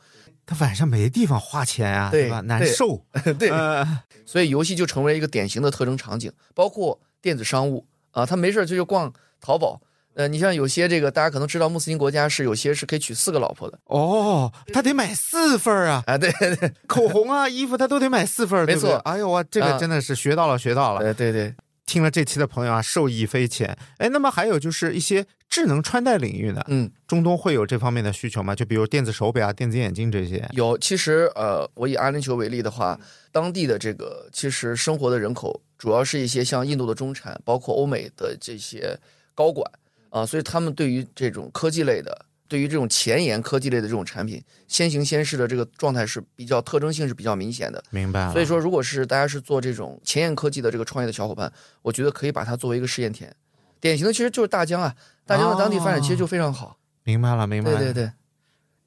[0.46, 2.40] 他晚上没地方花钱啊，对吧？
[2.40, 3.04] 难受，
[3.38, 3.86] 对，呃，
[4.24, 9.80] 所以游戏就成为一个典型的特征场景，包括电子商务啊，他没事儿就去逛淘宝。
[10.14, 21.01] 呃，你像有些这个大家可能知道，穆斯林国家是有些是可以娶四个老婆的哦，他得买四份儿啊，啊，对对对，口红啊、衣服他都得买四份儿， 对对没错哎呦，我这个啊真的是学到了，学到了。
[21.01, 21.55] 对对对，
[21.87, 23.77] 听了这期的朋友啊，受益匪浅。
[23.98, 28.55] 哎，那么还有就是一些智能穿戴领域呢，嗯，中东会有这方面的需求吗？
[28.55, 30.46] 就比如电子手表啊、电子眼镜这些。
[30.53, 30.77] 有。
[30.79, 32.98] 其实呃，我以阿联酋为例的话，
[33.31, 38.98] 当地的这个其实生活的人口主要是一些像印度的中产，包括欧美的这些
[39.35, 39.70] 高管
[40.12, 42.27] 啊、所以他们对于这种科技类的。
[42.48, 47.83] 对于这种前沿科技类的这种产品，先行先试的这个状态是比较特征性是比较明显的。
[47.88, 48.33] 明白了。
[48.35, 53.35] 所以说，如果是大家是做这种前沿科技的这个创业的小伙伴，我觉得可以把它作为一个试验田。
[53.81, 54.94] 典型的其实就是大疆啊，
[55.25, 56.77] 大疆的当地发展其实就非常好。
[57.05, 57.79] 明白了，明白了。
[57.79, 58.12] 对对对，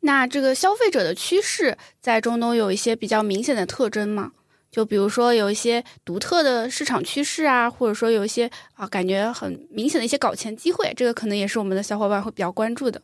[0.01, 4.33] 那这个消费者的趋势在中东有一些比较明显的特征吗？
[4.75, 13.01] 就比如说有一些独特的市场趋势啊，或者说有一些啊感觉很明显的一些搞钱机会，这个可能也是我们的小伙伴会比较关注的。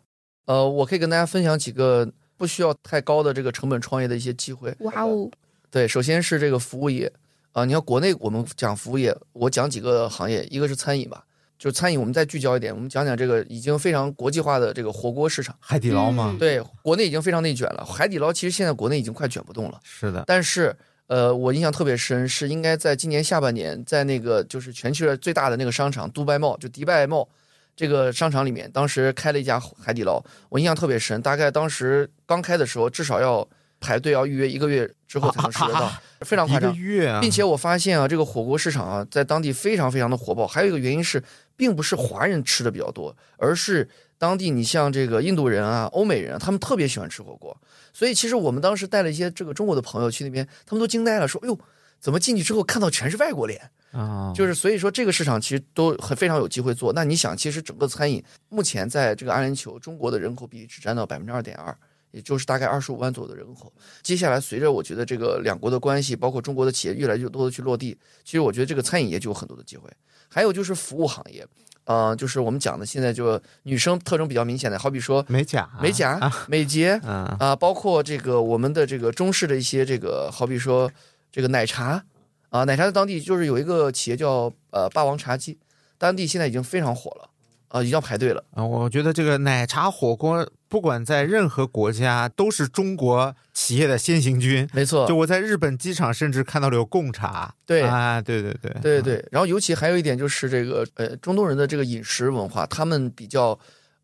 [0.47, 4.75] 呃，我可以跟大家分享几个不需要太高的这个成本创业的一些机会。
[4.79, 5.31] 哇哦，
[5.69, 7.09] 对，首先是这个服务业
[7.53, 11.23] 啊、你看国内我们讲服务业，我讲几个行业，一个是餐饮吧，
[11.57, 15.55] 就是餐饮我们再聚焦一点，我们讲讲这个已经非常国际化的这个火锅市场。
[15.61, 19.79] 海底捞嘛，嗯对，国内已经非常内卷了，海底捞其实现在国内已经快卷不动了。
[19.83, 20.75] 是的，但是，
[21.11, 27.27] 呃，我印象特别深，是应该在今年下半年，在那个就是全球最大的那个商场杜拜 Mall，就迪拜 Mall
[27.75, 31.21] 这个商场里面，当时开了一家海底捞，我印象特别深。
[31.21, 33.45] 大概当时刚开的时候，至少要
[33.81, 36.77] 排队要预约一个月之后才能吃得到，非常一个夸张。
[36.77, 40.47] 月啊，并且我发现啊，这个火锅市场啊，在当地非常非常的火爆。
[40.47, 41.21] 还有一个原因是，
[41.57, 43.85] 并不是华人吃的比较多，而是
[44.21, 47.57] 当地你像这个印度人啊、欧美人啊，他们特别喜欢吃火锅。
[47.91, 51.59] 所以其实我们当时带了一些这个中国的朋友去那边，他们都惊呆了，说：“哎呦，
[51.99, 53.59] 怎么进去之后看到全是外国脸？”
[53.91, 56.93] 啊，就是所以说这个市场其实都很非常有机会做。
[56.93, 61.75] 那你想，其实整个餐饮目前在这个阿联酋，中国的人口比例只占到百分之二点二。
[62.11, 63.73] 也就是大概二十五万左右的人口。
[64.03, 69.89] 接下来，随着我觉得这个两国的关系，包括中国的企业越来越多的去落地，其实我觉得这个餐饮业就有很多的机会。
[70.27, 71.47] 还有就是服务行业，
[71.85, 80.91] 呃，就是我们讲的现在就女生特征比较明显的，好比说美甲，美甲、美睫嗯，啊、包括这个我们的这个中式的一些这个，好比说
[81.31, 82.03] 这个奶茶
[82.49, 85.57] 啊，奶茶在当地就是有一个企业叫呃霸王茶姬，
[85.97, 87.29] 当地现在已经非常火了
[87.69, 88.43] 啊、已经要排队了。
[88.53, 94.65] 啊，我觉得这个奶茶火锅，不管在任何国家，都是中国企业的先行军。
[94.73, 97.53] 没错，就我在日本机场，甚至看到了有贡茶。
[97.65, 103.59] 对啊，对对对，对对对，然后尤其还有一点就是这个呃，中东人的这个饮食文化，他们比较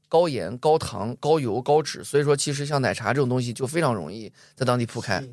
[0.10, 5.23] 高盐、高糖、高油、高脂，所以说其实像奶茶这种东西就非常容易在当地铺开，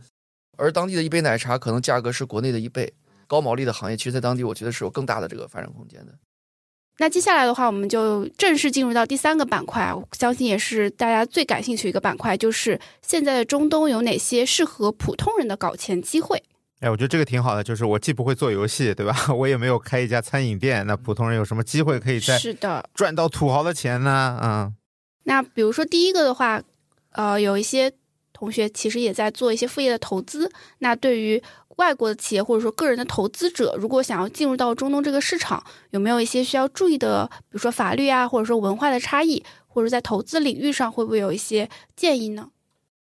[0.57, 2.95] 而当地的一杯奶茶可能价格是国内的一倍，
[3.27, 6.15] 高毛利的行业，其实在当地我觉得是有更大的这个发展空间的。
[6.99, 16.43] 那接下来的话，我们就正式进入到第三个板块啊，我相信也是大家最感兴趣的一个板块，就是现在的中东有哪些适合普通人的搞钱机会？
[16.81, 19.15] 哎，我觉得这个挺好的，就是我既不会做游戏，对吧？
[19.35, 24.39] 我也没有开一家餐饮店，那普通人有什么机会可以在是的，赚到土豪的钱呢？
[24.43, 24.75] 嗯，
[25.25, 26.63] 那比如说第一个的话，
[27.13, 27.91] 呃，有一些
[28.33, 30.53] 同学其实也在做一些副业的投资。
[30.79, 31.43] 那对于
[31.77, 42.51] 外国的企业或者说个人的投资者，如果想要进入到中东这个市场，有没有一些需要注意的，比如说法律啊，或者说文化的差异，或者在投资领域上会不会有一些建议呢？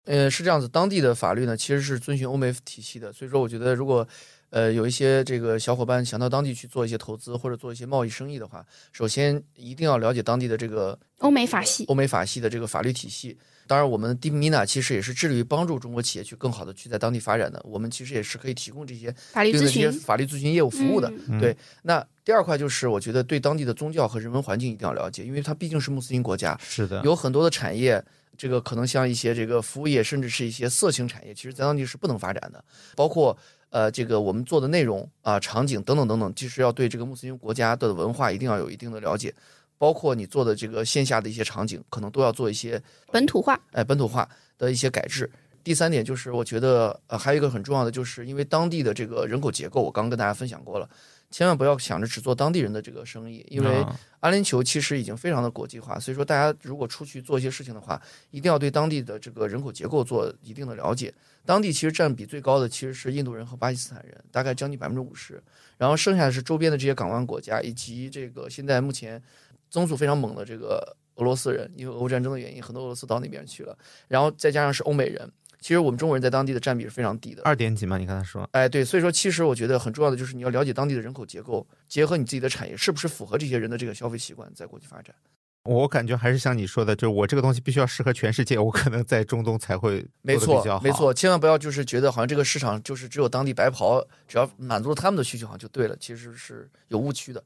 [0.05, 4.07] 呃，是这样子，当地的法律呢其实是遵循欧美体系的，所以说我觉得如果
[4.51, 13.39] 呃有一些这个小伙伴想到当地去做一些投资或者做一些贸易生意的话，首先一定要了解当地的这个欧美法系欧美法系的这个法律体系。
[13.67, 17.65] 当然，我们 d m i n a 其实也是致力于帮助中国企业去更好的去在当地发展的。
[17.65, 21.09] 我们其实也是可以提供这些法律咨对应的这些询法律咨询业务服务的。
[21.29, 28.05] 嗯对，那第二块就是我觉得对当地的宗教和人文环境一定要了解，因为它毕竟是穆斯林国家，是的，有很多的产业，
[28.37, 32.65] 这个可能像一些这个服务业，甚至是一些色情产业，其实在当地是不能发展的。
[32.97, 33.39] 包括
[33.71, 39.35] 呃，这个我们做的内容啊、场景等等等等，就是要对这个穆斯林国家的文化一定要有一定的了解。
[39.79, 44.29] 包括你做的这个线下的一些场景，可能都要做一些本土化，哎本土化
[44.59, 45.31] 的一些改制。
[45.65, 50.89] 第三点就是，我觉得呃还有一个很重要的，就是因为当地的这个人口结构，我刚刚跟大家分享过了，
[51.31, 61.15] 千万不要想着只做当地人的这个生意，因为嗯阿联酋其实已经非常的国际化，所以说大家如果出去做一些事情的话，一定要对当地的这个人口结构做一定的了解。
[61.47, 65.43] 当地其实占比最高的其实是印度人和巴基斯坦人，大概将近百分之五十，
[65.79, 69.23] 然后剩下的是周边的这些港湾国家，以及这个现在目前
[69.71, 73.77] 增速非常猛的这个俄罗斯人，因为俄乌战争的原因，很多俄罗斯到那边去了，
[74.09, 77.43] 然后再加上是欧美人，其实我们中国人在当地的占比是非常低的。
[77.45, 77.99] 二点几嘛？
[77.99, 85.15] 你刚才说，哎，对，所以说其实我觉得很重要的就是你要了解当地的人口结构，结合你自己的产业是不是符合这些人的这个消费习惯，在国际发展。
[85.65, 90.83] 我感觉还是像你说的，就是我这个东西必须要适合全世界，我可能在中东才会没错做得比较，好。
[90.83, 97.45] 没错，千万不要就是觉得好像这个市场就是只有当地白袍，只要满足了他们的需求，好像就对了，其实是有误区的。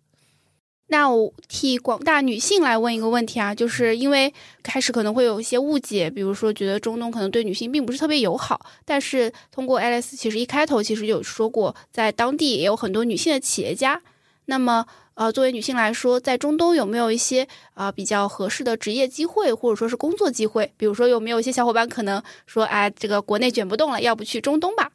[0.88, 14.02] 那我替广大女性来问一个问题啊，就是因为开始可能会有一些误解，比如说觉得中东可能对女性并不是特别友好，但是通过 Alice 其实一开头其实有说过，在当地也有很多女性的企业家。
[14.46, 20.70] 那么呃，作为女性来说，在中东有没有一些啊、比较合适的职业机会，或者说是工作机会？
[20.76, 24.90] 比如说有没有一些小伙伴可能说，哎，这个国内卷不动了，要不去中东吧？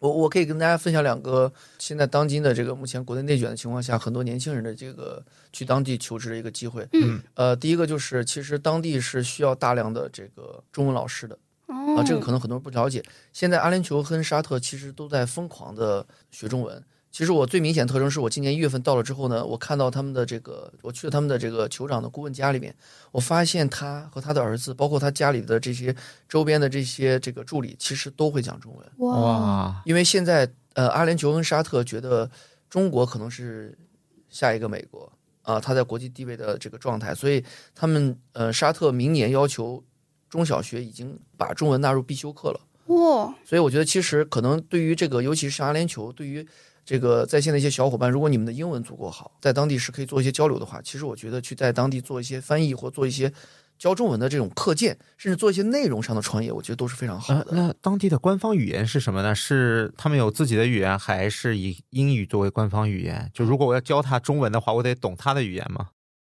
[0.00, 6.88] 我我可以跟大家分享两个现在当今的这个目前国内内卷的情况下，很多年轻人的这个去当地求职的一个机会。
[6.94, 13.04] 嗯，呃，第一个就是其实当地是需要大量的这个中文老师的哦啊，这个可能很多人不了解。
[13.32, 16.82] 现在阿联酋跟沙特其实都在疯狂的学中文。
[17.12, 22.74] 其实我最明显特征是我今年一月份到了之后呢，我看到他们的这个，我去了他们的这个酋长的顾问家里面，
[23.10, 25.94] 我发现他和他的儿子，包括他家里的这些
[26.28, 29.08] 周边的这些这个助理，其实都会讲中文。
[29.10, 32.30] 哇，因为现在呃，阿联酋跟沙特觉得
[32.68, 33.76] 中国可能是
[34.28, 37.44] 下一个美国啊，他在国际地位的这个状态，所以
[37.74, 39.82] 他们呃，沙特明年要求
[40.28, 42.60] 中小学已经把中文纳入必修课了。
[42.86, 46.46] 哇，所以我觉得其实可能对于这个，尤其是阿联酋，对于
[46.90, 53.32] 这个在线的一些小伙伴，如果你们的英文足够好，在当地是可以做一些交流的话，其实我觉得去在当地做一些翻译或做一些
[53.78, 57.52] 教中文的这种课件，甚至做一些内容上的创业，我觉得都是非常好呃的。
[57.52, 59.32] 那当地的官方语言是什么呢？
[59.32, 63.30] 是他们有自己的语言，还是以英语作为官方语言？
[63.32, 65.90] 就如果我要教他中文的话，我得懂他的语言吗？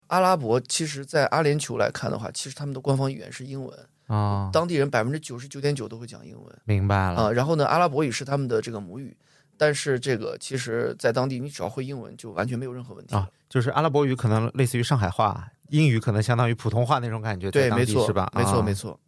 [0.08, 3.74] 阿拉伯其实，在阿联酋来看的话，其实他们的官方语言是英文，
[4.08, 7.34] 啊、当地人百分之九十九点九都会讲英文明白了啊、了。
[7.34, 9.16] 然后呢，阿拉伯语是他们的这个母语，
[9.62, 13.14] 但是这个其实，在当地你只要会英文，就完全没有任何问题。
[13.14, 18.28] 啊，就是阿拉伯语可能类似于上海话，英语可能相当于普通话那种感觉，对，没错，是吧？
[18.36, 19.00] 没错，啊没错。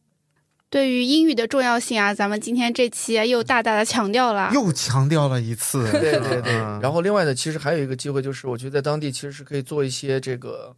[0.70, 4.52] 对于英语的重要性啊，咱们今天这期啊又大大的强调了。
[4.54, 5.90] 又强调了一次。
[5.92, 6.54] 对对对。
[6.60, 10.76] 嗯然后另外呢，其实还有一个机会，就是我觉得在当地其实是可以做一些这个，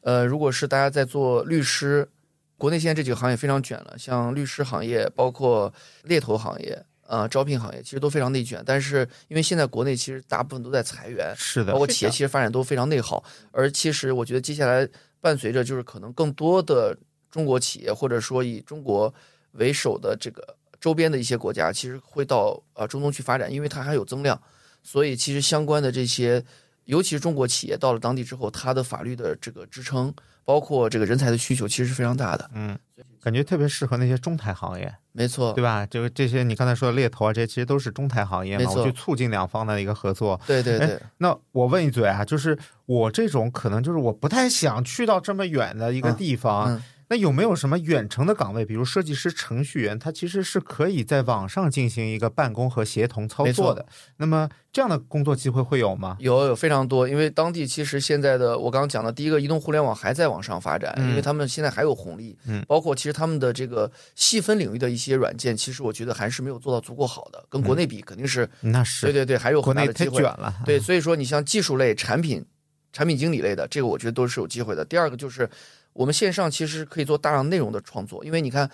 [0.00, 2.08] 呃，如果是大家在做律师，
[2.56, 5.70] 国内现在这几个行业非常卷了，像律师行业，包括
[6.04, 6.82] 猎头行业。
[7.10, 14.88] 啊、招聘行业其实都非常内卷，但是因为现在国内其实大部分都在裁员，是的包，括企业其实发展都非常内耗，而其实我觉得接下来
[15.20, 16.96] 伴随着就是可能更多的
[17.28, 19.12] 中国企业或者说以中国
[19.54, 24.40] 为首的这个周边的一些国家，其实会到呃中东去发展，因为它还有增量，
[24.84, 26.40] 所以其实相关的这些
[26.84, 30.14] 尤其是中国企业到了当地之后，它的法律的这个支撑，
[30.50, 32.50] 包括这个人才的需求，其实是非常大的。
[32.54, 32.76] 嗯，
[33.22, 35.86] 感觉特别适合那些中台行业，没错，对吧？
[35.86, 40.34] 就这些你刚才说的猎头啊，这些其实都是中台行业嘛，我去促进两方的一个合作。
[40.42, 53.84] 哎对对对，那我问一嘴啊，就是我这种可能就是我不太想去到这么远的一个嗯地方，嗯那有没有什么远程的岗位，比如设计师、程序员，他其实是可以在网上进行一个办公和协同操作的？
[54.18, 56.16] 那么这样的工作机会会有吗？
[56.20, 70.30] 有有非常多，因为当地其实现在的我刚刚讲的第一个移动互联网还在往上发展，嗯因为他们现在还有红利，嗯包括其实他们的这个细分领域的一些软件，其实我觉得还是没有做到足够好的，跟国内比肯定是，那是对对对，还有国内太很大的机会卷。
[70.38, 70.54] 了。
[70.64, 72.44] 对，所以说你像技术类、产品、
[72.92, 74.84] 产品经理类的，这个我觉得都是有机会的。
[74.84, 75.50] 第二个就是
[75.92, 78.70] 我们线上其实可以做大量内容的创作，因为你看。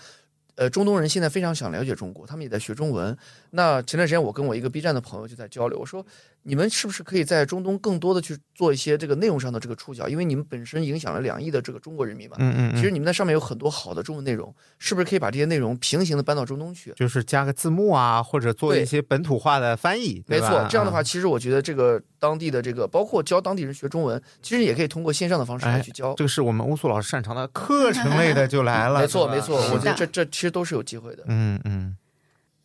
[0.57, 3.15] 呃，中东人现在非常想了解中国，他们也在学中文。
[3.51, 6.03] 那前段时间我跟我一个 B 站的朋友就在交流，我说
[6.43, 10.09] 你们是不是可以在中东更多的去做一些这个内容上的这个触角？
[10.09, 12.35] 因为你们本身影响了两亿的这个中国人民嘛。
[12.39, 16.91] 嗯嗯嗯，其实你们在上面有很多好的中文内容，是不是可以把这些内容平行的搬到中东去？
[16.95, 26.15] 就是加个字幕啊，或者做一些本土化的翻译，没错，这样的话，啊其实我觉得这个当地的这个，包括教当地人学中文，其实也可以通过线上的方式来哎去教。
[26.15, 31.23] 这个是我们乌苏老师擅长的课程类的就来了， 没错，没错，嗯我觉得这这其实都是有机会的。
[31.27, 31.95] 嗯嗯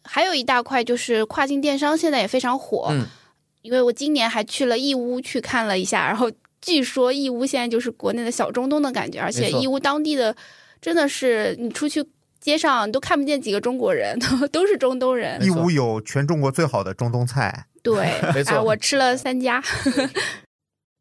[0.04, 2.88] 还有一大块就是跨境电商，现在也非常火。
[2.90, 3.06] 嗯
[3.62, 6.28] 因为我今年还去了义乌去看了一下，然后
[6.60, 10.34] 据说义乌现在就是国内的小中东的感觉，而且义乌当地的
[10.80, 12.04] 真的是你出去
[12.40, 15.40] 街上你都看不见几个中国人，都 都是中东人。
[15.44, 19.62] 义乌有全中国最好的中东菜，对，没错啊，我吃了三家。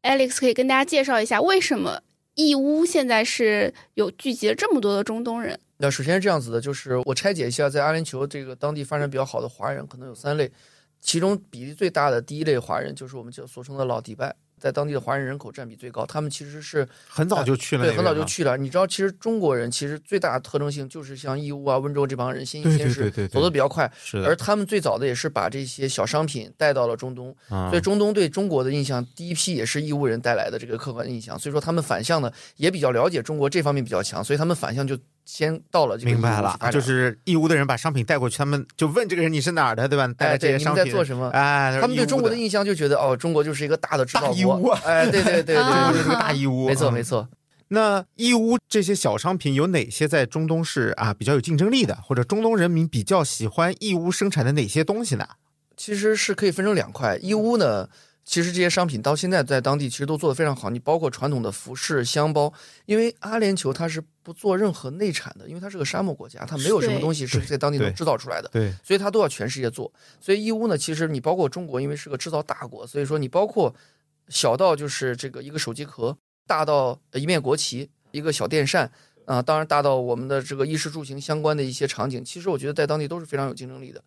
[0.02, 2.00] Alex 可以跟大家介绍一下，为什么
[2.36, 5.58] 义乌现在是有聚集了这么多的中东人？
[5.82, 10.48] 那首先是这样子的，就是我拆解一下，在阿联酋这个当地发展比较好的华人，可能有三类，
[11.00, 18.24] 其中比例最大的第一类华人就是我们叫俗称的老迪拜，在当地的华人人口占比最高，他们其实是很早就去了，对很早就。
[18.24, 18.56] 去了。
[18.56, 40.06] 你知道，其实中国人其实最大的特征性就是像义乌啊、温州这帮人先对行先试，对对对对走得比较快，是而他们最早的也是把这些小商品带到了中东，啊所以中东对中国的印象，第一批也是义乌人带来的这个客观印象，所以说他们反向的也比较了解中国这方面比较强，所以他们反向就先到了这个明白了去发，展就是义乌的人把商品带过去，他们就问这个人你是哪儿的，对吧？
[40.16, 41.28] 带哎，来这对，你们些商品，在做什么？
[41.30, 47.28] 哎，他们对中国的印象就觉得哦，中国就是一个大的制造大义乌国，哎，对对对对就是个大义乌，没错嗯没错。
[47.68, 55.26] 那义乌这些小商品有哪些在中东是啊比较有竞争力的，或者中东人民比较喜欢义乌生产的哪些东西呢？
[55.74, 57.16] 其实是可以分成两块。
[57.22, 57.88] 义乌呢，
[58.24, 60.70] 其实这些商品到现在在当地其实都做得非常好。
[60.70, 62.52] 你包括传统的服饰、箱包，
[62.86, 68.48] 因为阿联酋它是不做任何内产的，因为它是个沙漠国家，它没有什么东西是在当地能制造出来的。
[68.52, 69.92] 对，所以它都要全世界做。
[70.20, 73.74] 所以义乌呢，其实你包括中国，因为是个制造大国，所以说你包括
[74.28, 76.16] 小到就是这个一个手机壳，
[76.46, 78.90] 大到一面国旗，一个小电扇。
[79.24, 84.02] 啊、当然大到我们的这个衣食住行相关的一些场景，其实我觉得在当地都是非常有竞争力的，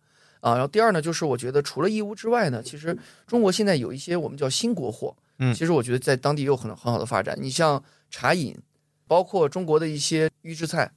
[0.46, 7.36] 啊，然后第二呢，就是我觉得除了义乌之外呢，其实中国现在有一些我们叫新国货，嗯其实我觉得在当地也有很很好的发展。
[7.40, 8.56] 你像茶饮，
[9.08, 10.88] 包括中国的一些预制菜，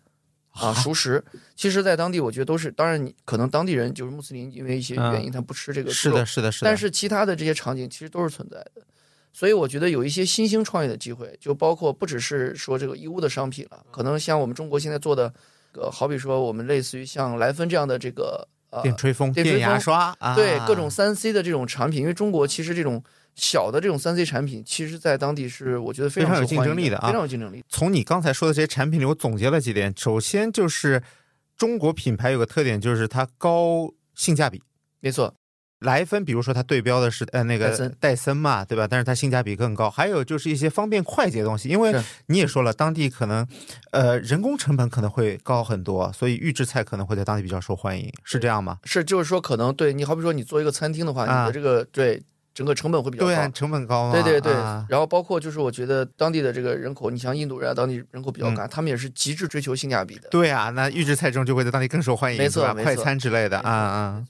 [0.51, 1.23] 啊，熟食，
[1.55, 6.65] 其实，在当地我觉得都是，当然你可能当地人就是穆斯林，因为一些原因，他不吃这个是的，是的，是的。
[6.69, 8.83] 但是其他的这些场景其实都是存在的。
[9.33, 15.33] 所以我觉得有一些新兴创业的机会，就包括不只是说这个义乌的商品了，可能像我们中国现在做的，
[15.73, 23.03] 呃，好比说我们类似于像莱芬这样的这个呃，电吹风、电吹风牙刷，啊、对各种三 C 的这种产品，因为中国其实这种
[23.35, 27.63] 小的这种三 C 产品，其实在当地是我觉得非非常有竞争力的啊非常有竞争力。
[27.67, 29.93] 从你刚才说的这些产品里，我总结了几点。
[29.97, 31.01] 首先就是
[31.57, 34.61] 中国品牌有个特点，就是它高性价比。
[34.99, 35.33] 没错，
[35.79, 38.85] 莱芬，比如说它对标的是呃那个戴森嘛，对吧？
[38.85, 39.89] 但是它性价比更高。
[39.89, 41.93] 还有就是一些方便快捷的东西，因为
[42.27, 43.47] 你也说了，当地可能
[43.91, 48.79] 呃人工成本可能会高很多，所以预制菜可能会在当地比较受欢迎，是这样吗？
[48.83, 52.21] 是就是说可能对你好比说你做一个餐厅的话，啊你的这个对
[52.53, 53.27] 整个成本会比较高。
[53.27, 54.11] 对啊，成本高嘛。
[54.11, 60.27] 对对对，啊然后包括就是我觉得当地的这个人口，你像印度人啊，当地人口比较高，他们也是极致追求性价比的。
[60.27, 64.25] 嗯对啊，那预制菜这种就会在当地更受欢迎，没错没错快餐之类的啊啊。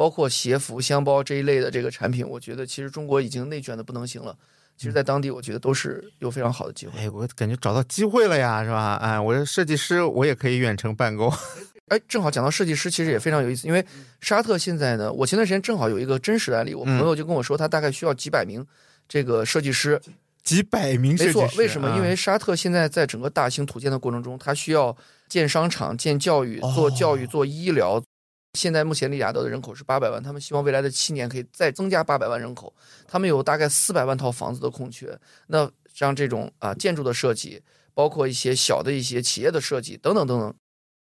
[0.00, 4.34] 包括鞋服、箱包这一类的这个产品，我觉得其实中国已经内卷的不能行了。
[4.74, 6.98] 其实，在当地我觉得都是有非常好的机会。
[6.98, 8.94] 哎，我感觉找到机会了呀，是吧？
[9.02, 11.30] 哎，我是设计师，我也可以远程办公。
[11.88, 13.84] 哎，正好讲到设计师，其实也非常有意思，因为
[14.22, 18.66] 沙特现在呢，我前段时间正好有一个真实的案例，我朋友就跟我说，他大概需要几百名
[19.06, 20.00] 这个设计师。
[20.42, 21.88] 几百名设计师，，没错为什么？
[21.88, 24.96] 啊因为沙特现在在整个大型土建的过程中，它需要
[25.28, 28.02] 建商场、建教育、做教育、做医疗、
[28.54, 32.74] 现在目前利雅得的人口是八百万，他们希望未来的七年可以再增加八百万人口。
[33.06, 35.16] 他们有大概四百万套房子的空缺。
[35.46, 37.62] 那像这种啊建筑的设计，
[37.94, 40.54] 包括一些小的一些企业的设计等等等等，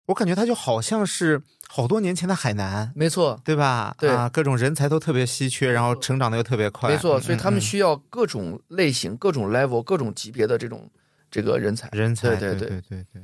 [0.06, 3.94] 我感觉它就好像是好多年前的海南，没错，对吧？
[3.98, 6.90] 对啊，各种人才都特别稀缺，然后成长的又特别快。
[6.90, 7.18] 没错。
[7.18, 10.90] 嗯所以他们嗯需要各种类型、各种 level、各种级别的这种
[11.30, 11.88] 这个人才。
[11.92, 13.22] 人才，对对对对对对。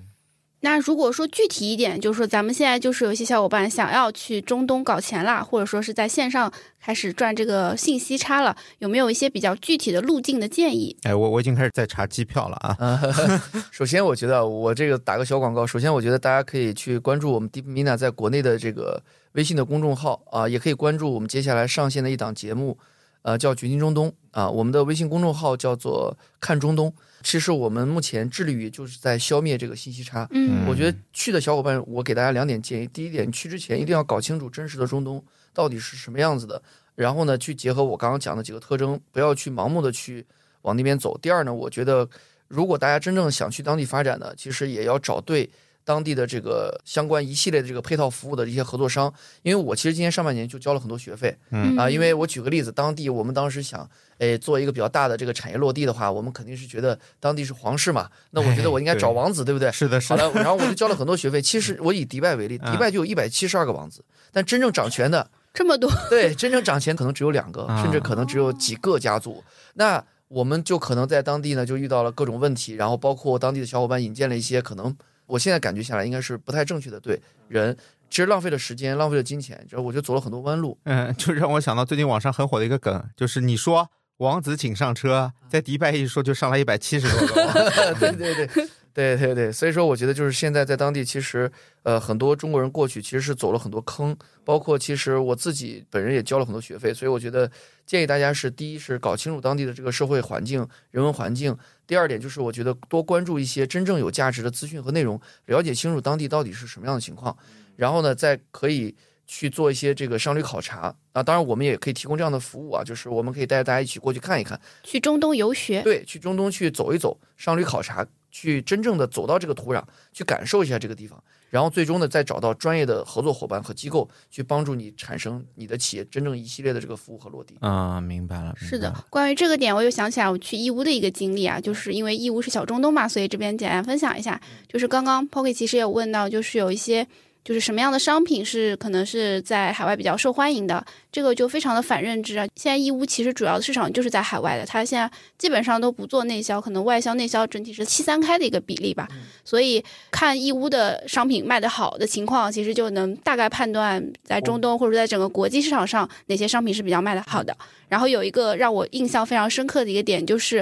[0.69, 10.97] 那如果说具体一点，就是说咱们现在就是有一些小伙伴想要去中东搞钱啦，或者说是在线上开始赚这个信息差了，有没有一些比较具体的路径的建议？
[11.05, 12.77] 哎，我我已经开始在查机票了啊。
[12.81, 13.01] 啊，
[13.71, 19.01] 首先我觉得我这个打个小广告，首先我觉得大家可以去关注我们 Deep Mina 在国内的这个
[19.35, 22.77] 微信的公众号啊，也可以关注我们接下来上线的一档节目，
[23.23, 26.93] 呃，叫《掘金中东》啊，我们的微信公众号叫做“看中东”。
[27.27, 30.29] 其实我们目前致力于就是在消灭这个信息差。
[30.31, 32.87] 嗯我觉得去的小伙伴，我给大家两点建议。
[32.87, 35.21] 第一点，去之前一定要搞清楚真实的中东
[35.53, 36.63] 到底是什么样子的，
[36.95, 40.25] 然后呢，去结合我刚刚讲的几个特征，不要去盲目的去
[40.63, 41.19] 往那边走。
[41.19, 42.09] 第二呢，我觉得
[42.47, 45.51] 如果大家真正想去当地发展呢，其实也要找对
[45.87, 49.13] 当地的这个相关一系列的这个配套服务的一些合作商。
[49.43, 59.71] 因为我其实今年上半年就交了很多学费嗯啊，因为我举个例子，当地我们当时想，诶，做一个比较大的这个产业落地的话，我们肯定是觉得当地是皇室嘛，那我觉得我应该找王子，对不对？
[59.71, 60.31] 是的，是好的。
[60.33, 61.41] 然后我就交了很多学费。
[61.41, 69.45] 其实我以迪拜为例，嗯迪拜就有一百七十二个王子，但真正掌权的， 这么多，对，真正掌权可能只有两个，啊甚至可能只有几个家族。
[69.75, 74.95] 那我们就可能在当地呢，就遇到了各种问题，然后包括当地的小伙伴引荐了一些可能
[75.27, 77.77] 我现在感觉下来应该是不太正确的对人，
[78.09, 80.79] 其实浪费了时间，浪费了金钱，就是我就走了很多弯路。
[80.85, 87.95] 嗯，就让我想到最近网上很火的一个梗，就是你说王子请上车，在迪拜一说就上来一百七十多个。
[88.01, 88.47] 对对对
[88.95, 91.51] 对对对，所以说我觉得就是现在在当地，其实
[91.83, 97.51] 呃很多中国人过去其实是走了很多坑，包括其实我自己本人也交了很多学费，所以我觉得
[97.85, 101.55] 建议大家是第一是搞清楚当地的这个社会环境、人文环境，
[101.87, 107.37] 第二点就是我觉得多关注一些真正有价值的资讯和内容，了解清楚当地到底是什么样的情况，
[107.77, 108.97] 然后呢再可以。
[109.27, 127.57] 去做一些这个商旅考察啊，当然我们也可以提供这样的服务啊，就是我们可以带着大家一起过去看一看，去中东游学，对，去中东去走一走，商旅考察，去真正的走到这个土壤，去感受一下这个地方，然后最终呢，再找到专业的合作伙伴和机构，去帮助你产生你的企业真正一系列的这个服务和落地。
[127.63, 128.55] 嗯，明白了。
[128.61, 134.41] 明是的，，关于这个点，我又想起来我去义乌的一个经历啊，就是因为义乌是小中东嘛，所以这边简单分享一下。
[134.69, 137.07] 就是刚刚 Pocky 其实也有问到，就是有一些
[137.47, 142.45] 就是什么样的商品是可能是在海外比较受欢迎的，这个就非常的反认知啊。
[142.57, 149.07] 现在义乌其实主要的市场就是在海外的，它现在基本上都不做内销，可能外销内销整体是七三开的一个比例吧。
[149.45, 149.81] 所以
[150.11, 157.57] 看义乌的商品卖得好的情况，其实就能大概判断在中东或者在整个国际市场上哪些商品是比较卖得好的。
[157.89, 160.57] 然后有一个让我印象非常深刻的一个点，就是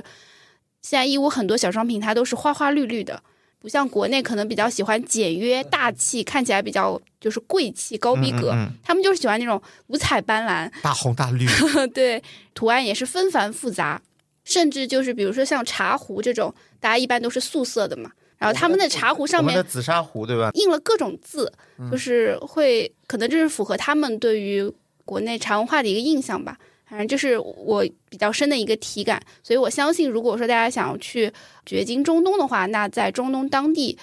[0.83, 3.23] 现在义乌很多小商品它都是花花绿绿的，
[3.65, 8.51] 不像国内可能比较喜欢简约大气，看起来比较就是贵气高逼格。
[8.51, 11.47] 嗯嗯嗯他们就是喜欢那种五彩斑斓，大红大绿，
[11.95, 14.03] 对，图案也是纷繁复杂，
[14.45, 20.51] 甚至就是比如说像茶壶这种，大家一般都是素色的嘛，然后他们的茶壶上面的紫砂壶对吧？
[20.53, 24.71] 印了各种字，嗯就是会可能这是符合他们对于
[25.07, 26.59] 国内茶文化的一个印象吧。
[26.95, 31.33] 反正这是我比较深的一个体感，所以我相信，如果说大家想要去
[31.67, 33.99] 掘金中东的话，那在中东当地，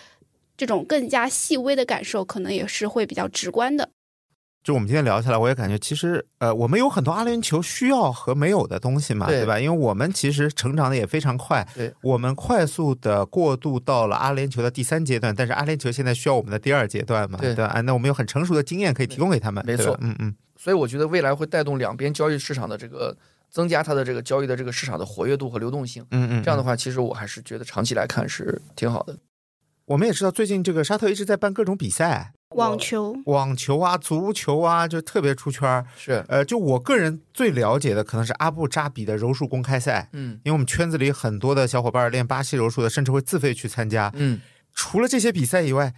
[0.58, 3.92] 这种更加细微的感受，可能也是会比较直观的。
[4.62, 9.58] 就我们今天聊下来，我也感觉其实呃，我们有很多阿联酋需要和没有的东西嘛，对对吧？
[9.58, 17.68] 因为我们其实成长的也非常快，对，我们快速的过渡到了阿联酋的第三阶段，但是阿联酋现在需要我们的第二阶段嘛，对吧？
[17.68, 23.18] 啊，那我们有很成熟的经验可以提供给他们，没错嗯嗯，所以我觉得未来会带动两边交易市场的这个
[23.50, 26.06] 增加它的这个交易的这个市场的活跃度和流动性。
[26.12, 29.18] 嗯嗯，这样的话，其实我还是觉得长期来看是挺好的。
[29.86, 35.84] 我们也知道最近这个沙特一直在办各种比赛，网球，网球啊、足球啊，就特别出圈儿。
[35.98, 44.12] 是，呃，就我个人最了解的可能是阿布扎比的柔术公开赛，嗯因为我们圈子里很多的小伙伴练巴西柔术的，甚至会自费去参加。
[44.14, 44.40] 嗯，
[44.76, 45.96] 除了这些比赛以外，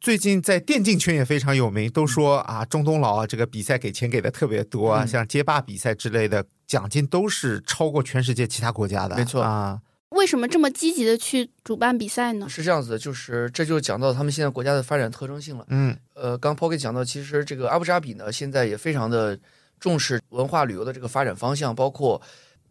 [0.00, 9.14] 最近在电竞圈也非常有名，都说啊，中东佬啊，这个比赛给钱给的特别多啊，嗯像街霸比赛之类的，奖金都是超过全世界其他国家的。
[9.14, 9.78] 没错啊，
[10.10, 12.48] 为什么这么积极的去主办比赛呢？
[12.48, 15.66] 是这样子的，就是这就讲到他们现在国家的发展特征性了。
[15.68, 19.38] 嗯呃，刚 Pocket 讲到，其实这个阿布扎比呢，现在也非常的
[19.78, 22.20] 重视文化旅游的这个发展方向，包括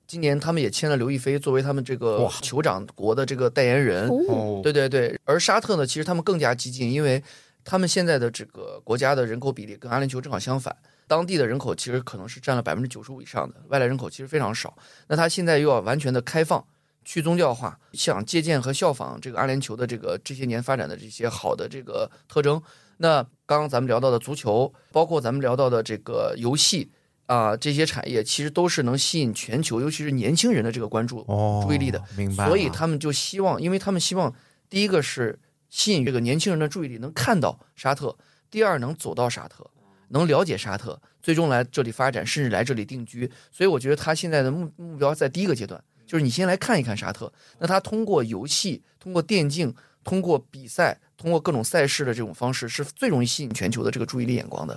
[0.09, 4.09] 今年他们也签了刘亦菲作为他们这个酋长国的这个代言人。
[4.09, 7.23] 哦，哦，对对对，而沙特呢，其实他们更加激进，因为
[7.63, 10.75] 他们现在的这个国家的人口比例跟阿联酋正好相反，
[11.07, 14.75] 当地的人口其实可能是占了百分之九十五以上的，外来人口其实非常少。
[15.09, 16.65] 那他现在又要完全的开放、
[17.05, 22.59] 去宗教化，想借鉴和效仿这个阿联酋的这个这些年发展的这些好的这个特征。
[22.97, 26.89] 那刚刚咱们聊到的足球，包括咱们聊到的这个游戏
[27.29, 31.19] 啊、这些产业其实都是能吸引全球，尤其是年轻人的这个关注。
[31.27, 32.47] 哦，注意力的，明白。
[32.47, 34.33] 所以他们就希望，因为他们希望
[34.67, 35.37] 第一个是
[35.69, 38.09] 吸引这个年轻人的注意力，能看到沙特；
[38.49, 39.69] 第二能走到沙特，
[40.07, 43.31] 能了解沙特，最终来这里发展，甚至来这里定居。
[43.51, 47.31] 所以我觉得他现在的目目标在第一个阶段，就是你先来看一看沙特。
[47.59, 49.71] 那他通过游戏、通过电竞、
[50.03, 54.75] 通过比赛、通过各种赛事的这种方式，是最容易吸引全球的这个注意力眼光的。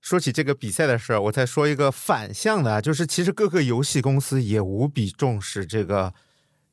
[0.00, 6.14] 说起这个比赛的事儿，我再说一个反向的啊，就是其实各个游戏公司也无比重视这个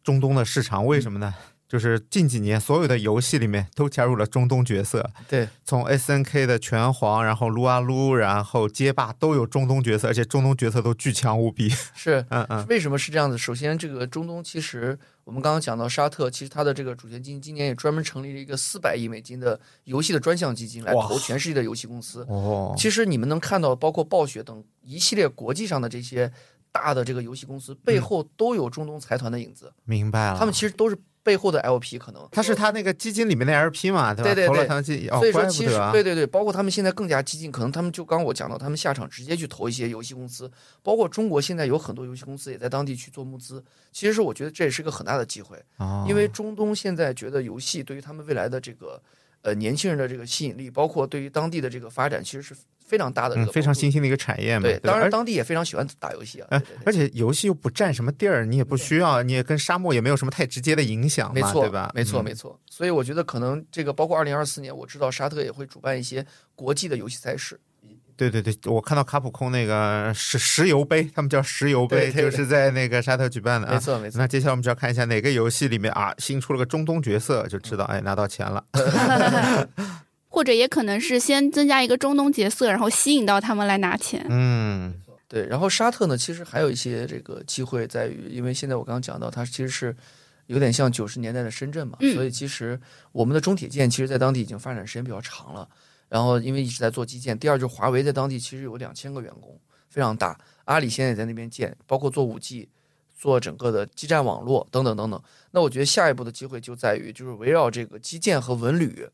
[0.03, 1.33] 中东的市场，为什么呢？
[1.67, 11.67] 就是近几年所有的游戏里面都加入了中东角色，对，从 S N K 的拳皇，然后撸啊撸，然后街霸都有中东角色，而且中东角色都巨强无比。
[11.95, 13.35] 是嗯嗯，为什么是这样子？
[13.35, 22.23] 首先，这个中东其实我们刚刚讲到沙特，其实它的这个主权基金今年也专门成立了一个四百亿美金的游戏的专项基金，来投全世界的游戏公司。
[22.29, 26.31] 哦，其实你们能看到，包括暴雪等一系列国际上的这些
[26.71, 30.37] 大的这个游戏公司背后都有中东财团的影子，明白了。
[30.37, 30.95] 他们其实都是
[31.25, 34.35] 背后的 LP，可能他是他那个基金里面的 L P 嘛，对吧？
[34.35, 35.91] 对对对投了他们基，哦所以，说，其实啊。
[35.91, 40.49] 对对对，包括他们现在更加激进，可能他们就刚我讲到，他们下场直接去投一些游戏公司，
[40.83, 43.63] 包括中国现在有很多游戏公司也在当地去做募资。
[43.91, 49.01] 其实是我觉得这也是个很大的机会，哦因为中东现在觉得游戏对于他们未来的这个
[49.41, 52.53] 呃年轻人的这个吸引力，包括对于当地的这个发展，其实是
[52.85, 54.63] 非常大的非常新兴的一个产业嘛。
[54.63, 56.47] 对，当然当地也非常喜欢打游戏啊。
[56.51, 61.91] 哎对对对而且游戏又不占什么地儿，你也不需要，你也跟沙漠也没有什么太直接的影响嘛，没错，对吧？
[61.95, 62.59] 没错，嗯没错。
[62.69, 67.59] 所以我觉得可能这个包括二零二四年，我知道沙特也会主办一些国际的游戏赛事。
[68.17, 73.73] 对对对，我看到卡普空那个石石油杯，他们叫石油杯，对对对就是在那个沙特举办的啊。
[73.73, 74.17] 没错，没错。
[74.17, 78.63] 那接下来我们就要看一下哪个游戏里面啊新出了个中东角色，就知道哎拿到钱了。
[80.35, 84.25] 或者也可能是先增加一个中东角色，然后吸引到他们来拿钱。
[84.27, 84.93] 嗯，
[85.29, 89.95] 对，然后沙特呢，其实还有一些这个机会在于，因为现在我刚刚讲到，它其实是
[90.47, 92.77] 有点像九十年代的深圳嘛，嗯所以其实
[93.13, 95.65] 我们的中铁建其实在当地已经发展时间比较长了。
[96.09, 99.57] 然后因为一直在做基建，第二就是华为在当地其实有两千个员工，
[99.87, 100.37] 非常大。
[100.65, 102.67] 阿里现在也在那边建，包括做五 G，
[103.17, 105.23] 做整个的基站网络等等等等。
[105.51, 109.07] 那我觉得下一步的机会就在于，就是围绕这个基建和文旅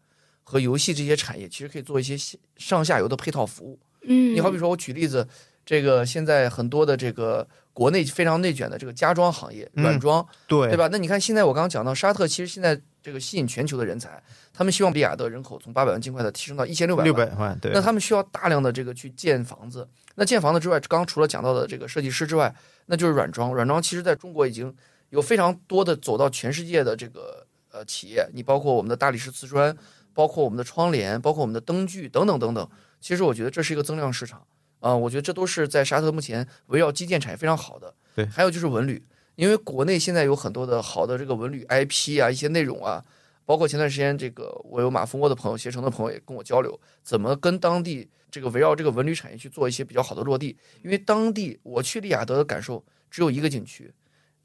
[0.51, 2.17] 和游戏这些产业，其实可以做一些
[2.57, 3.79] 上下游的配套服务。
[4.01, 5.25] 嗯，你好比说，我举例子，
[5.65, 10.75] 这个现在很多的这个国内非常内卷的这个家装行业，嗯软装，对对？
[10.75, 10.89] 吧？
[10.91, 14.21] 那你看现在我刚刚讲到沙特，其实现在这个吸引全球的人才，
[14.53, 17.29] 他们希望利雅得人口从八百万尽快的提升到一千六百六万。
[17.29, 17.71] 百万，对。
[17.73, 19.87] 那他们需要大量的这个去建房子。
[20.15, 22.53] 那建房子之外，刚刚除了讲到的这个设计师之外，
[22.87, 23.53] 那就是软装。
[23.53, 24.75] 软装其实在中国已经
[25.11, 29.75] 有非常多的走到全世界的这个呃企业，你包括我们的大理石瓷砖，
[30.14, 32.70] 包括我们的窗帘，包括我们的灯具等等等等。
[32.99, 34.45] 其实我觉得这是一个增量市场
[34.80, 37.93] 啊、我觉得这都是在沙特目前围绕基建产业非常好的。
[38.16, 39.03] 对还有就是文旅，
[39.36, 43.05] 因为国内现在有很多的好的这个文旅 IP 啊，一些内容啊，
[43.45, 50.57] 包括前段时间这个我有马蜂窝的朋友、携程的朋友也跟我交流，怎么跟当地这个围绕这个文旅产业去做一些比较好的落地。
[50.84, 53.93] 因为当地我去利雅得的感受只有一个景区，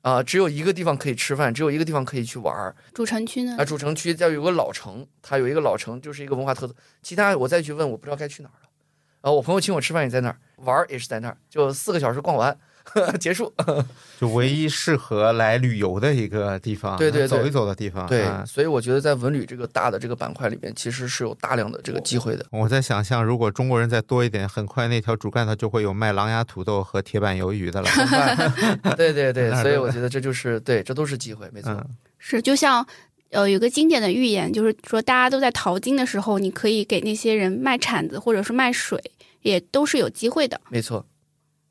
[0.07, 3.64] 啊、只有一个地方可以吃饭，只有一个地方可以去玩儿主城区呢啊。？
[3.64, 8.68] 主城区叫有个老城，它有一个老城就是一个文化特色，其他我再去问我不知道该去哪儿了。
[9.22, 12.57] 啊，我朋友请我吃饭也在那儿，玩儿也是在那儿，就四个小时逛完
[13.20, 13.53] 结束。
[14.18, 18.07] 就唯一适合来旅游的一个地方，对对对走一走的地方。
[18.07, 22.47] 对，啊所以我觉得在文旅这个大的这个板块里面，其实是有大量的这个机会的。
[22.51, 27.89] 我在想象，如果中国人再多一点，很快那条主干道就会有卖狼牙土豆和铁板鱿鱼的了。
[28.97, 31.72] 对对对所以我觉得这就是对，这都是机会，没错。
[31.72, 31.87] 嗯，
[32.18, 32.87] 是，就像
[33.30, 38.99] 呃有个经典的寓言，就是说大家都在淘金的时候，你可以给那些人卖铲子或者是卖水，
[39.43, 40.59] 也都是有机会的。
[40.70, 41.05] 没错。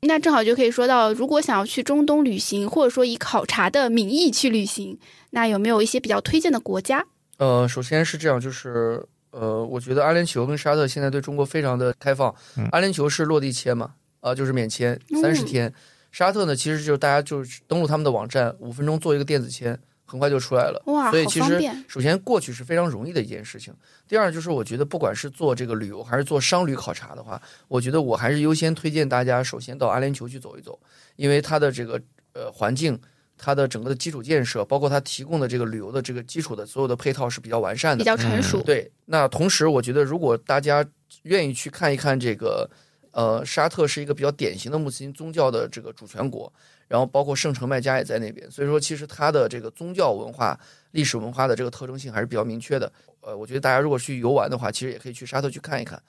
[0.02, 4.98] 那正好就可以说到，如果想要去中东旅行，或者说以考察的名义去旅行，
[5.30, 7.04] 那有没有一些比较推荐的国家？
[7.38, 12.34] 呃，首先是这样，就是呃，我觉得阿联酋跟沙特现在对中国非常的开放。
[12.56, 15.72] 嗯阿联酋是落地签嘛，啊、就是免签嗯三十天。
[16.12, 20.82] 沙特呢，其实就是大家就是登录他们的网站，五分钟做一个电子签，很快就出来了。
[20.86, 21.60] 哇，所以其实。
[21.88, 23.74] 首先过去是非常容易的一件事情。
[24.08, 30.78] 第二就是我觉得不管是做这个旅游还是做商旅考察的话，我觉得我还是优先推荐大家首先到阿联酋去走一走，
[31.16, 32.00] 因为它的这个
[32.32, 32.98] 呃环境
[33.36, 38.62] 它的整个的基础建设，包括它提供的这个旅游的这个基础的所有的配套是比较完善的，比较成熟。
[38.62, 40.84] 对，那同时我觉得，如果大家
[41.22, 42.68] 愿意去看一看这个，
[43.10, 46.52] 呃，沙特是一个比较典型的穆斯林宗教的这个主权国，
[46.88, 50.58] 然后包括圣城麦加也在那边，所以说其实它的这个宗教文化、
[50.92, 52.90] 历史文化的这个特征性还是比较明确的。
[53.20, 56.00] 呃，我觉得大家如果去游玩的话，其实也可以去沙特去看一看。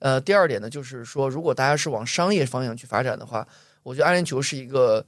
[0.00, 3.46] 呃，第二点呢，就是说，如果大家是往商业方向去发展的话，
[3.82, 5.04] 我觉得阿联酋是一个，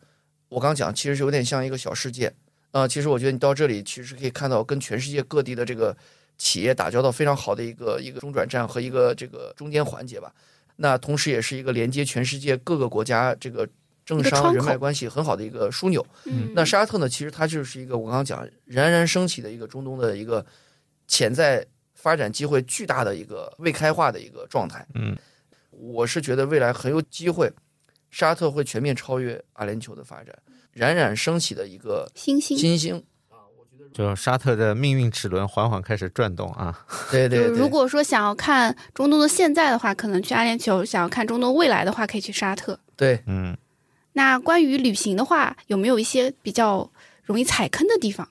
[0.48, 2.32] 我刚讲，其实有点像一个小世界。
[2.70, 5.96] 呃，其实我觉得你到这里，其实可以看到跟全世界各地的这个
[6.38, 10.32] 企业打交道非常好的一个一个中转站和一个这个中间环节吧。
[10.76, 13.68] 那同时也是一个连接全世界各个国家这个
[14.06, 16.06] 政商人脉关系很好的一个枢纽。
[16.24, 20.46] 嗯，那沙特呢，其实它就是一个我刚刚讲冉冉升起的一个中东的一个
[21.08, 24.86] 潜在发展机会巨大的一个未开化的一个状态。
[24.94, 25.14] 嗯，
[25.70, 27.52] 我是觉得未来很有机会，
[28.10, 30.32] 沙特会全面超越阿联酋的发展，
[30.72, 33.04] 冉冉升起的一个新兴新兴。
[33.92, 36.84] 就沙特的命运齿轮缓缓开始转动啊。
[37.10, 42.78] 对对对，如果说想要看中东的现在的话，可能去阿联酋；想要看中东未来的话，可以去沙特。
[42.94, 43.56] 对嗯，
[44.16, 46.90] 那关于旅行的话，有没有一些比较
[47.22, 48.30] 容易踩坑的地方？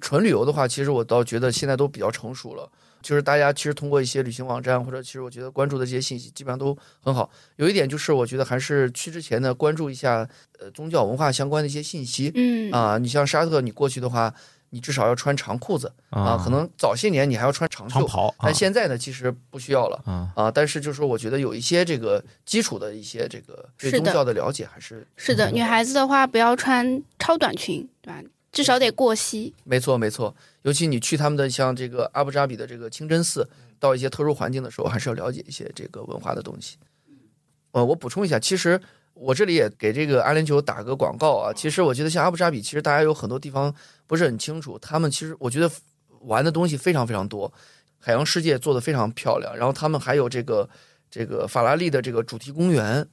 [0.00, 2.70] 纯旅游的话，其实我倒觉得现在都比较成熟了。
[3.02, 7.30] 就是大家其实通过一些旅行网站，或者其实我觉得关注的这些信息，基本上都很好。
[7.56, 10.26] 有一点就是，我觉得还是去之前呢，关注一下
[10.58, 12.96] 呃宗教文化相关的一些信息嗯，啊。
[12.96, 14.34] 你像沙特，你过去的话，
[14.70, 20.02] 你至少要穿长裤子啊，可能早些年你还要穿长袖，长袍啊但现在呢，其实不需要了。
[20.04, 28.22] 啊，啊，但是就是说，我觉得有一些这个基础的一些这个对宗教的了解还是是的，女孩子的话不要穿超短裙，对吧？
[28.50, 29.54] 至少得过膝。
[29.64, 30.34] 没错，没错。
[30.62, 33.48] 尤其你去他们的像这个阿布扎比的这个清真寺，
[33.78, 36.76] 到一些特殊环境的时候，还是要了解一些这个文化的东西。
[37.72, 38.80] 呃，我补充一下，其实
[39.18, 41.52] 我这里也给这个阿联酋打个广告啊。
[41.52, 43.74] 其实我觉得像阿布扎比，其实大家有很多地方
[44.06, 45.70] 不是很清楚，他们其实我觉得
[46.20, 47.52] 玩的东西非常非常多，
[47.98, 49.56] 海洋世界做的非常漂亮。
[49.56, 50.68] 然后他们还有这个
[51.10, 53.06] 这个法拉利的这个主题公园，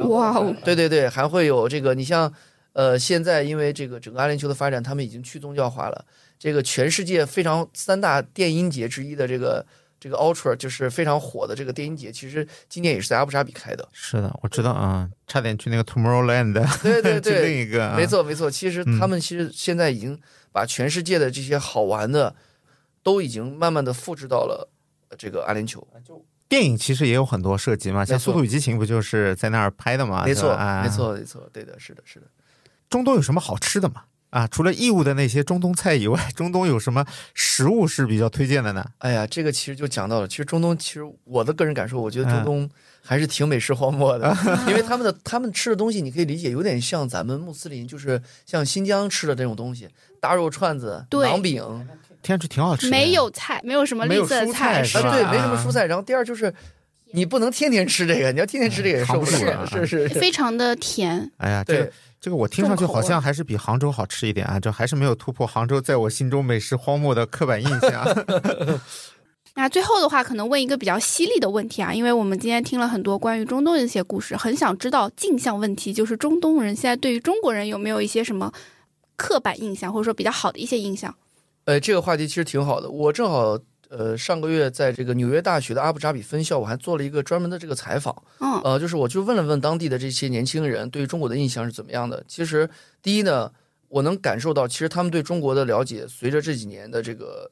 [0.00, 2.32] 哇哦，对对对，还会有这个，你像，
[2.72, 6.04] 呃，现在因为这个整个阿联酋的发展，他们已经去宗教化了。
[6.38, 9.64] 这个全世界非常三大电音节之一的这个
[9.98, 13.88] 这个 Ultra 就是非常火的这个电音节，其实今年也是在阿布扎比开的。
[13.92, 18.50] 是的，我知道啊，差点去那个 Tomorrowland，对对 对另，一个啊，没错没错。
[18.50, 20.20] 其实嗯他们其实现在已经
[20.52, 22.34] 把全世界的这些好玩的，
[23.02, 24.68] 都已经慢慢的复制到了
[25.08, 25.82] 呃这个阿联酋。
[26.48, 30.24] 电影其实也有很多涉及嘛，像《速度与激情》不就是在那儿拍的嘛？
[30.24, 30.88] 没错没。
[30.88, 32.26] 错没错，对的，是的是的。
[32.88, 34.04] 中东有什么好吃的吗？
[34.36, 38.84] 啊，除了义乌的那些中东菜以外，中东有什么食物是比较推荐的呢？
[38.98, 42.70] 哎呀，这个其实就讲到了，其实中东，其实我的个人感受，我觉得嗯中东
[43.00, 44.36] 还是挺美食荒漠的，
[44.68, 49.88] 因为他们的他们吃的东西，你可以理解有点像咱们穆斯林，就是像新疆吃的这种东西，
[50.20, 51.88] 大肉串子、对馕饼，
[52.20, 55.86] 听上去挺好吃的，没有菜，没有什么绿色的蔬菜菜式是吧啊，对，没什么啊蔬菜。
[55.86, 56.52] 然后第二就是，
[57.14, 61.32] 你不能天天吃这个，你要天天吃这个也受不了，扛不住啊是是是，非常的甜。
[61.38, 61.90] 哎呀，这。
[62.26, 68.04] 这个我听上去好像还是比杭州好吃一点啊，这还是没有突破杭州在我心中美食荒漠的刻板印象。
[69.54, 78.52] 那最后的话，可能问一个比较犀利的问题啊，因为我们今天听了很多关于中东的一些故事，很想知道镜像问题，就是中东人现在对于中国人有没有一些什么
[79.14, 81.14] 刻板印象，或者说比较好的一些印象？
[81.66, 82.90] 呃，这个话题其实挺好的。
[82.90, 83.56] 我正好
[83.88, 88.22] 呃上个月在这个纽约大学的阿布扎比分校，我还做了一个专门的这个采访。
[88.40, 92.24] 嗯，呃，就是我就问了问当地的这些年轻人对于中国的印象是怎么样的。
[92.26, 92.68] 其实
[93.02, 93.50] 第一呢，
[93.88, 97.50] 我能感受到，其实他们对中国的了解，随着这几年的这个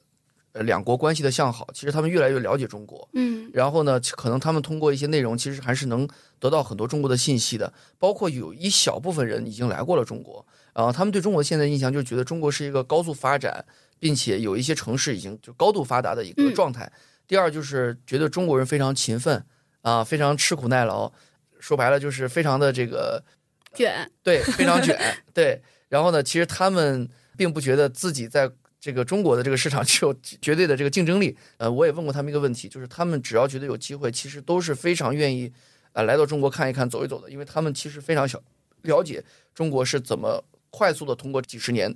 [0.53, 3.09] 呃两国关系的向好，其实他们越来越了解中国。
[3.13, 6.09] 嗯然后呢，可能他们通过一些内容，其实还是能
[6.41, 7.73] 得到很多中国的信息的。
[8.01, 13.65] 包括有一小部分人已经来过了中国，呃，他们对中国现在的印象就是觉得中国是一个高速发展，
[13.99, 16.91] 并且有一些城市已经就高度发达的一个嗯状态。
[17.27, 19.45] 第二就是觉得中国人非常勤奋
[19.83, 21.13] 啊、非常吃苦耐劳，
[21.61, 23.23] 说白了就是非常的这个
[23.75, 24.99] 卷，对，非常卷，
[25.33, 25.63] 对。
[25.89, 31.37] 然后呢，其实他们并不觉得自己在这个中国的这个市场具有绝对的这个竞争力。
[31.59, 35.53] 呃，我也问过他们一个问题，就是他们只要觉得有机会，其实都是非常愿意
[35.93, 38.43] 呃来到中国看一看、走一走的，因为他们其实非常小
[38.83, 39.23] 了解
[39.55, 41.95] 中国是怎么快速的通过几十年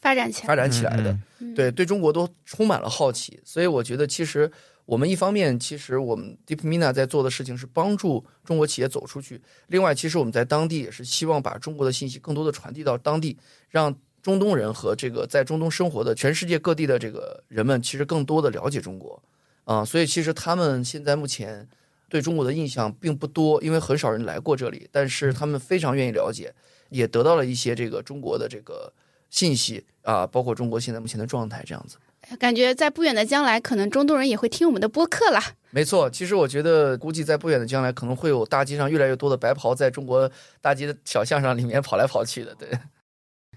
[0.00, 0.46] 发展起来。
[0.46, 1.16] 发展起来的。
[1.54, 4.50] 对，对中国都充满了好奇，所以我觉得其实
[4.84, 9.36] 我们一方面，其实我们 DeepMina 在做的事情是帮助中国企业走出去；
[9.68, 13.36] 另外，其实我们在当地也是希望把中国的信息更多的传递到当地，
[13.68, 19.22] 让中东人和这个在中东生活的全世界各地的这个人们，其实更多的了解中国。
[19.64, 21.68] 啊、所以其实他们现在目前
[22.08, 26.52] 对中国的印象并不多，因为很少人来过这里，但是他们非常愿意了解。
[26.88, 28.92] 也得到了一些这个中国的这个
[29.30, 31.96] 信息啊，包括中国现在目前的状态这样子。
[32.38, 35.42] 感觉在不远的将来，可能中东人也会听我们的播客啦。
[35.70, 42.54] 没错，其实我觉得，估计在不远的将来，可能会有大街上越来越多的白袍在中国大街的小巷上里面跑来跑去的。
[42.54, 42.68] 对，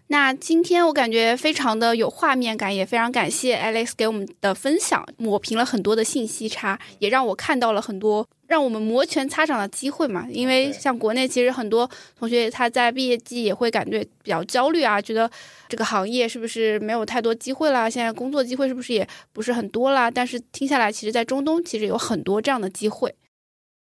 [0.07, 10.27] 那今天我感觉非常的有画面感，也非常感谢 Alex 给我们的分享，抹平了很多的信息差，也让我看到了很多让我们摩拳擦掌的机会嘛。
[10.29, 15.29] 因为像国内其实很多同学他在毕业季也会感觉比较焦虑啊，觉得
[15.67, 17.89] 这个行业是不是没有太多机会啦？
[17.89, 20.11] 现在工作机会是不是也不是很多啦？
[20.11, 23.15] 但是听下来，其实在中东其实有很多这样的机会。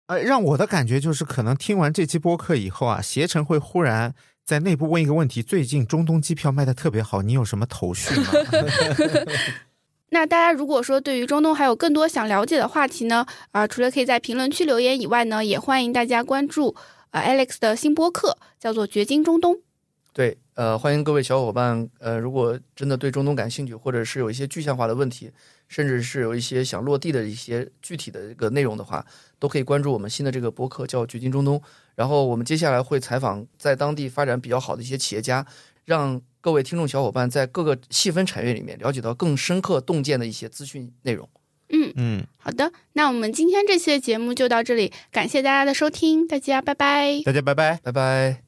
[0.05, 4.13] 呃，让我的感觉就是，可能听完这期播客以后啊，携程会忽然
[4.45, 8.31] 在内部问一个问题：最近中东机票卖的特别好，你有什么头绪吗？
[10.09, 16.75] 那大家如果说对于中东还有更多想了解的话题呢，啊、除了可以在评论区留言以外呢，也欢迎大家关注
[17.11, 19.55] 呃 Alex 的新播客，叫做《掘金中东》。
[20.11, 25.31] 对，呃，欢迎各位小伙伴，呃，如果真的对中东感兴趣，或者是有一些具象化的问题，
[25.67, 29.05] 甚至是有一些想落地的一些具体的这个内容的话，
[29.37, 31.57] 都可以关注我们新的这个播客，叫《掘金中东》。
[31.95, 35.45] 然后我们接下来会采访在当地发展比较好的一些企业家，
[35.85, 41.27] 让各位听众小伙伴在各个细分产业里面了解到更深刻洞见的一些资讯内容。
[41.67, 47.21] 嗯，嗯，好的，那我们今天这期的节目就到这里，感谢大家的收听，大家拜拜。
[47.25, 47.79] 大家拜拜。
[47.83, 48.41] 拜拜。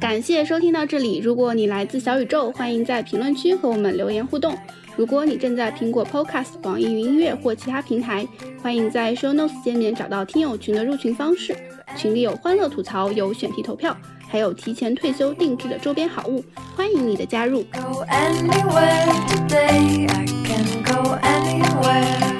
[0.00, 1.18] 感谢收听到这里。
[1.18, 4.56] 如果你来自小宇宙，欢迎在评论区和我们留言互动。
[4.96, 8.26] 如果你正在苹果 Podcast、网易云音乐或其他平台，
[8.62, 11.56] 欢迎在 Show Notes 界面找到听友群的入群方式。
[11.96, 13.96] 群里有欢乐吐槽，有选题投票，
[14.28, 16.44] 还有提前退休定制的周边好物，
[16.76, 17.62] 欢迎你的加入。
[17.64, 22.33] Go anywhere today, I can go anywhere.